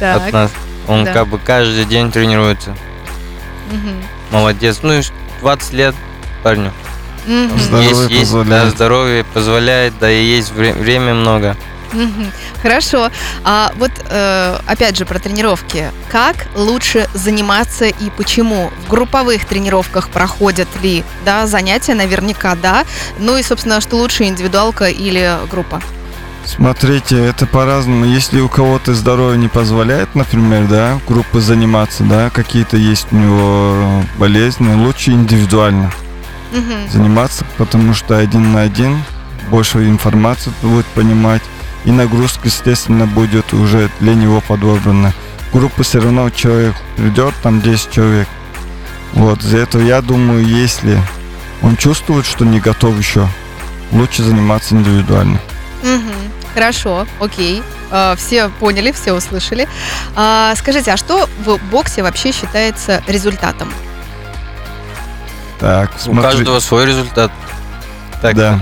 от 0.00 0.32
нас. 0.32 0.50
Он 0.88 1.04
да. 1.04 1.12
как 1.12 1.28
бы 1.28 1.38
каждый 1.38 1.84
день 1.84 2.10
тренируется. 2.10 2.76
Мгм. 3.70 4.02
Молодец. 4.32 4.80
Ну, 4.82 4.94
и 4.94 5.02
20 5.40 5.72
лет 5.72 5.94
парню. 6.42 6.72
Здоровье 7.26 7.88
есть, 7.88 8.10
есть, 8.10 8.32
да, 8.32 8.38
позволяет. 8.38 8.70
здоровье 8.74 9.24
позволяет, 9.24 9.94
да, 10.00 10.10
и 10.10 10.24
есть 10.24 10.52
вре- 10.52 10.74
время 10.74 11.14
много. 11.14 11.56
Хорошо. 12.62 13.10
А 13.44 13.72
вот 13.78 13.90
э, 14.08 14.58
опять 14.66 14.96
же 14.96 15.06
про 15.06 15.18
тренировки. 15.18 15.90
Как 16.10 16.46
лучше 16.56 17.08
заниматься 17.14 17.86
и 17.86 18.10
почему? 18.16 18.70
В 18.86 18.90
групповых 18.90 19.44
тренировках 19.44 20.08
проходят 20.08 20.68
ли 20.82 21.04
да, 21.24 21.46
занятия? 21.46 21.94
Наверняка 21.94 22.56
да. 22.56 22.84
Ну 23.18 23.36
и, 23.36 23.42
собственно, 23.42 23.80
что 23.80 23.96
лучше, 23.96 24.24
индивидуалка 24.24 24.86
или 24.86 25.38
группа? 25.50 25.80
Смотрите, 26.44 27.24
это 27.24 27.46
по-разному. 27.46 28.04
Если 28.04 28.40
у 28.40 28.48
кого-то 28.48 28.94
здоровье 28.94 29.38
не 29.38 29.48
позволяет, 29.48 30.14
например, 30.14 30.66
да, 30.66 31.00
группы 31.08 31.40
заниматься, 31.40 32.02
да, 32.02 32.28
какие-то 32.28 32.76
есть 32.76 33.06
у 33.12 33.16
него 33.16 34.02
болезни, 34.18 34.74
лучше 34.74 35.12
индивидуально 35.12 35.90
Мгм. 36.54 36.88
заниматься, 36.90 37.44
потому 37.58 37.94
что 37.94 38.16
один 38.16 38.52
на 38.52 38.62
один 38.62 39.02
больше 39.50 39.88
информации 39.88 40.52
будет 40.62 40.86
понимать, 40.86 41.42
и 41.84 41.90
нагрузка, 41.90 42.40
естественно, 42.44 43.06
будет 43.06 43.52
уже 43.52 43.90
для 44.00 44.14
него 44.14 44.40
подобрана. 44.40 45.12
Группа 45.52 45.82
все 45.82 46.00
равно 46.00 46.30
человек 46.30 46.74
придет, 46.96 47.34
там 47.42 47.60
10 47.60 47.90
человек. 47.90 48.28
Вот, 49.12 49.42
за 49.42 49.58
этого 49.58 49.82
я 49.82 50.00
думаю, 50.00 50.44
если 50.44 50.98
он 51.62 51.76
чувствует, 51.76 52.24
что 52.26 52.44
не 52.44 52.58
готов 52.60 52.98
еще, 52.98 53.28
лучше 53.92 54.22
заниматься 54.22 54.74
индивидуально. 54.74 55.38
Мгм. 55.82 56.12
Хорошо, 56.54 57.06
окей. 57.20 57.62
Э, 57.90 58.14
Все 58.16 58.48
поняли, 58.48 58.92
все 58.92 59.12
услышали. 59.12 59.68
А, 60.16 60.54
Скажите, 60.56 60.92
а 60.92 60.96
что 60.96 61.28
в 61.44 61.58
боксе 61.70 62.02
вообще 62.02 62.32
считается 62.32 63.02
результатом? 63.06 63.72
Так, 65.58 65.90
У 65.96 65.98
смотри- 65.98 66.22
каждого 66.22 66.60
свой 66.60 66.86
результат. 66.86 67.30
Так, 68.20 68.34
да. 68.36 68.60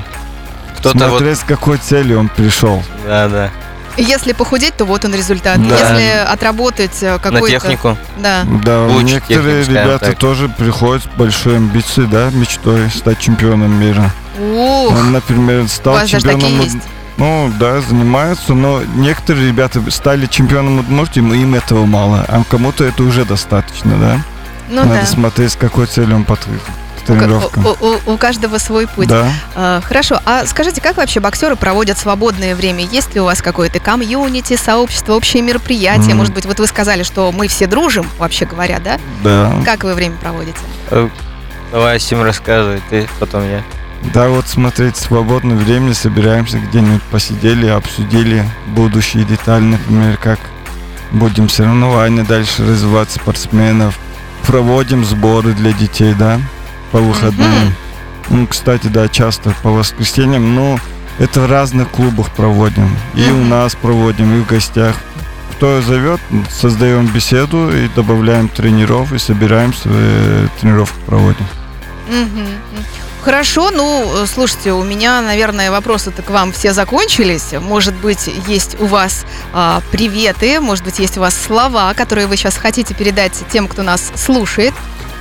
кто-то 0.78 0.98
вот... 0.98 1.18
Смотря 1.18 1.34
с 1.36 1.40
какой 1.40 1.78
целью 1.78 2.18
он 2.18 2.28
пришел. 2.28 2.82
Да, 3.06 3.28
да. 3.28 3.50
Если 3.96 4.32
похудеть, 4.32 4.74
то 4.76 4.84
вот 4.86 5.04
он 5.04 5.14
результат. 5.14 5.58
Да. 5.68 5.76
Если 5.76 6.08
отработать 6.26 7.02
э, 7.02 7.18
На 7.30 7.40
технику. 7.42 7.98
Да. 8.18 8.44
Да, 8.64 8.84
Лучше 8.86 9.04
некоторые 9.16 9.64
ребята 9.64 10.06
так. 10.06 10.18
тоже 10.18 10.48
приходят 10.48 11.02
с 11.04 11.06
большой 11.18 11.56
амбицией, 11.56 12.08
да, 12.08 12.30
мечтой 12.30 12.88
стать 12.90 13.18
чемпионом 13.18 13.78
мира. 13.78 14.10
Ух, 14.40 14.92
Он, 14.92 15.12
например, 15.12 15.64
у 15.64 15.68
стал 15.68 15.94
вас 15.94 16.10
даже 16.10 16.24
такие 16.24 16.40
чемпионом. 16.40 16.64
есть. 16.64 16.78
Ну, 17.18 17.52
да, 17.60 17.80
занимаются, 17.82 18.54
но 18.54 18.80
некоторые 18.94 19.48
ребята 19.48 19.82
стали 19.90 20.24
чемпионом 20.24 20.78
Удмуртии, 20.78 21.20
но 21.20 21.34
им 21.34 21.54
этого 21.54 21.84
мало, 21.84 22.24
а 22.26 22.42
кому-то 22.48 22.84
это 22.84 23.02
уже 23.02 23.26
достаточно, 23.26 23.96
да? 23.98 24.20
Ну 24.72 24.84
Надо 24.84 25.00
да. 25.00 25.06
смотреть, 25.06 25.52
с 25.52 25.56
какой 25.56 25.86
целью 25.86 26.16
он 26.16 26.24
подходит 26.24 26.62
к 26.62 27.10
У. 27.10 27.86
У, 27.86 28.12
у- 28.14 28.16
каждого 28.16 28.58
свой 28.58 28.86
путь. 28.86 29.08
Да. 29.08 29.28
А, 29.54 29.80
хорошо, 29.82 30.20
а 30.24 30.46
скажите, 30.46 30.80
как 30.80 30.96
вообще 30.96 31.20
боксеры 31.20 31.56
проводят 31.56 31.98
свободное 31.98 32.54
время? 32.54 32.84
Есть 32.84 33.14
ли 33.14 33.20
у 33.20 33.24
вас 33.24 33.42
какое-то 33.42 33.80
комьюнити, 33.80 34.56
сообщество, 34.56 35.14
общее 35.14 35.42
мероприятие? 35.42 36.12
М. 36.12 36.18
Может 36.18 36.32
быть, 36.32 36.46
вот 36.46 36.58
вы 36.58 36.66
сказали, 36.66 37.02
что 37.02 37.30
мы 37.32 37.48
все 37.48 37.66
дружим, 37.66 38.06
вообще 38.18 38.46
говоря, 38.46 38.78
да? 38.78 38.98
Да. 39.22 39.52
Как 39.64 39.84
вы 39.84 39.94
время 39.94 40.16
проводите? 40.16 40.58
Э, 40.90 41.08
Давай, 41.70 41.98
Сим, 42.00 42.22
рассказывай, 42.22 42.80
ты, 42.88 43.08
потом 43.18 43.42
я. 43.50 43.62
Да, 44.14 44.28
вот 44.28 44.46
смотреть 44.48 44.96
свободное 44.96 45.56
время, 45.56 45.94
собираемся 45.94 46.58
где-нибудь, 46.58 47.02
посидели, 47.04 47.66
обсудили 47.68 48.44
будущие 48.68 49.24
детали, 49.24 49.62
например, 49.64 50.16
как 50.18 50.38
будем 51.12 51.48
соревнования 51.48 52.24
дальше 52.24 52.64
развивать 52.66 53.10
спортсменов, 53.10 53.98
проводим 54.46 55.04
сборы 55.04 55.52
для 55.52 55.72
детей, 55.72 56.14
да, 56.14 56.40
по 56.90 56.98
выходным. 56.98 57.74
Ну, 58.30 58.46
кстати, 58.46 58.86
да, 58.86 59.08
часто 59.08 59.54
по 59.62 59.70
воскресеньям, 59.70 60.54
но 60.54 60.78
это 61.18 61.40
в 61.40 61.50
разных 61.50 61.90
клубах 61.90 62.30
проводим. 62.30 62.96
И 63.14 63.30
у 63.30 63.36
Мгм. 63.36 63.48
нас 63.50 63.74
проводим, 63.74 64.34
и 64.34 64.40
в 64.42 64.46
гостях. 64.46 64.96
Кто 65.52 65.80
зовет, 65.82 66.20
создаем 66.50 67.06
беседу 67.06 67.70
и 67.70 67.88
добавляем 67.94 68.48
тренеров, 68.48 69.12
и 69.12 69.18
собираемся, 69.18 69.82
э, 69.86 70.48
тренировку 70.60 70.98
проводим. 71.06 71.46
Мгм. 72.08 72.46
Хорошо, 73.22 73.70
ну, 73.70 74.24
э, 74.24 74.26
слушайте, 74.26 74.72
у 74.72 74.82
меня, 74.82 75.20
наверное, 75.20 75.70
вопросы-то 75.70 76.22
к 76.22 76.30
вам 76.30 76.50
все 76.50 76.72
закончились. 76.72 77.52
Может 77.52 77.94
быть, 77.94 78.28
есть 78.48 78.80
у 78.80 78.86
вас 78.86 79.24
а, 79.52 79.80
приветы, 79.92 80.58
может 80.58 80.84
быть, 80.84 80.98
есть 80.98 81.18
у 81.18 81.20
вас 81.20 81.34
слова, 81.36 81.94
которые 81.94 82.26
вы 82.26 82.36
сейчас 82.36 82.56
хотите 82.56 82.94
передать 82.94 83.32
тем, 83.52 83.68
кто 83.68 83.84
нас 83.84 84.10
слушает. 84.16 84.74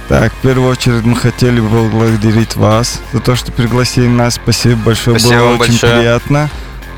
Так, 0.10 0.34
в 0.34 0.38
первую 0.38 0.72
очередь 0.72 1.06
мы 1.06 1.16
хотели 1.16 1.60
бы 1.60 1.70
поблагодарить 1.70 2.56
вас 2.56 3.00
за 3.14 3.20
то, 3.20 3.36
что 3.36 3.52
пригласили 3.52 4.08
нас. 4.08 4.34
Спасибо 4.34 4.78
большое, 4.78 5.20
Спасибо 5.20 5.40
было 5.40 5.50
вам 5.52 5.60
очень 5.62 5.74
большое. 5.74 6.00
приятно. 6.00 6.50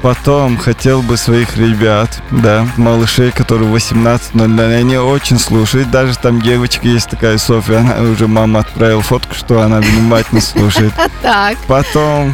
Потом 0.04 0.58
хотел 0.58 1.02
бы 1.02 1.16
своих 1.16 1.56
ребят, 1.56 2.22
да, 2.30 2.68
малышей, 2.76 3.32
которые 3.32 3.72
18 3.72 4.34
но 4.34 4.64
они 4.66 4.98
очень 4.98 5.40
слушают. 5.40 5.92
Даже 5.92 6.18
там 6.18 6.42
девочка 6.42 6.86
есть 6.86 7.10
такая, 7.10 7.38
Софья, 7.38 7.78
она 7.78 8.02
уже 8.02 8.28
мама 8.28 8.60
отправила 8.60 9.02
фотку, 9.02 9.34
что 9.34 9.62
она 9.62 9.80
внимательно 9.80 10.42
слушает. 10.42 10.92
Так, 11.22 11.58
Потом, 11.68 12.34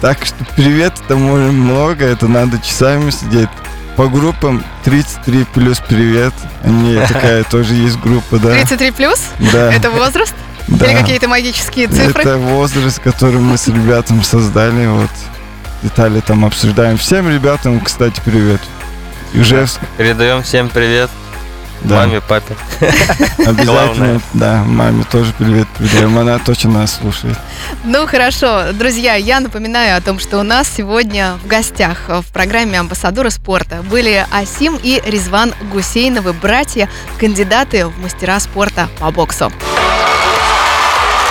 так 0.00 0.24
что 0.24 0.36
привет, 0.54 0.94
это 1.04 1.16
может 1.16 1.52
много, 1.52 2.04
это 2.04 2.28
надо 2.28 2.60
часами 2.60 3.10
сидеть. 3.10 3.48
По 3.96 4.06
группам 4.06 4.62
33 4.84 5.46
плюс 5.52 5.80
привет. 5.80 6.32
Они 6.62 6.96
такая 7.08 7.42
тоже 7.42 7.74
есть 7.74 7.98
группа, 7.98 8.38
да. 8.38 8.52
33 8.52 8.92
плюс? 8.92 9.20
Да. 9.52 9.72
Это 9.72 9.90
возраст? 9.90 10.34
да. 10.68 10.86
Или 10.86 11.00
какие-то 11.00 11.26
магические 11.26 11.88
цифры? 11.88 12.22
Это 12.22 12.38
возраст, 12.38 13.00
который 13.00 13.40
мы 13.40 13.58
с 13.58 13.66
ребятами 13.66 14.22
создали. 14.22 14.86
Вот 14.86 15.10
детали 15.82 16.20
там 16.20 16.44
обсуждаем. 16.44 16.96
Всем 16.96 17.28
ребятам, 17.28 17.80
кстати, 17.80 18.20
привет. 18.24 18.60
Ижевск, 19.32 19.80
Передаем 19.96 20.42
всем 20.42 20.68
привет. 20.68 21.08
да, 21.82 21.98
Маме, 22.00 22.20
папе. 22.20 22.54
обязательно, 23.38 23.64
главное. 23.64 24.20
да, 24.34 24.62
маме 24.66 25.04
тоже 25.04 25.32
привет 25.38 25.68
передаем. 25.78 26.18
Она 26.18 26.38
точно 26.40 26.70
нас 26.80 26.96
слушает. 26.96 27.38
Ну 27.84 28.06
хорошо, 28.08 28.72
друзья, 28.72 29.14
я 29.14 29.38
напоминаю 29.38 29.96
о 29.96 30.00
том, 30.00 30.18
что 30.18 30.38
у 30.38 30.42
нас 30.42 30.68
сегодня 30.68 31.38
в 31.44 31.46
гостях 31.46 31.98
в 32.08 32.24
программе 32.32 32.78
«Амбассадоры 32.80 33.30
спорта» 33.30 33.82
были 33.82 34.26
Асим 34.32 34.78
и 34.82 35.00
Резван 35.06 35.54
Гусейновы, 35.72 36.32
братья, 36.32 36.88
кандидаты 37.18 37.86
в 37.86 37.96
мастера 38.00 38.40
спорта 38.40 38.88
по 38.98 39.12
боксу. 39.12 39.52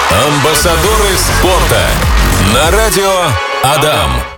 Амбассадоры 0.09 1.15
спорта 1.17 1.81
на 2.53 2.71
радио 2.71 3.11
Адам. 3.61 4.21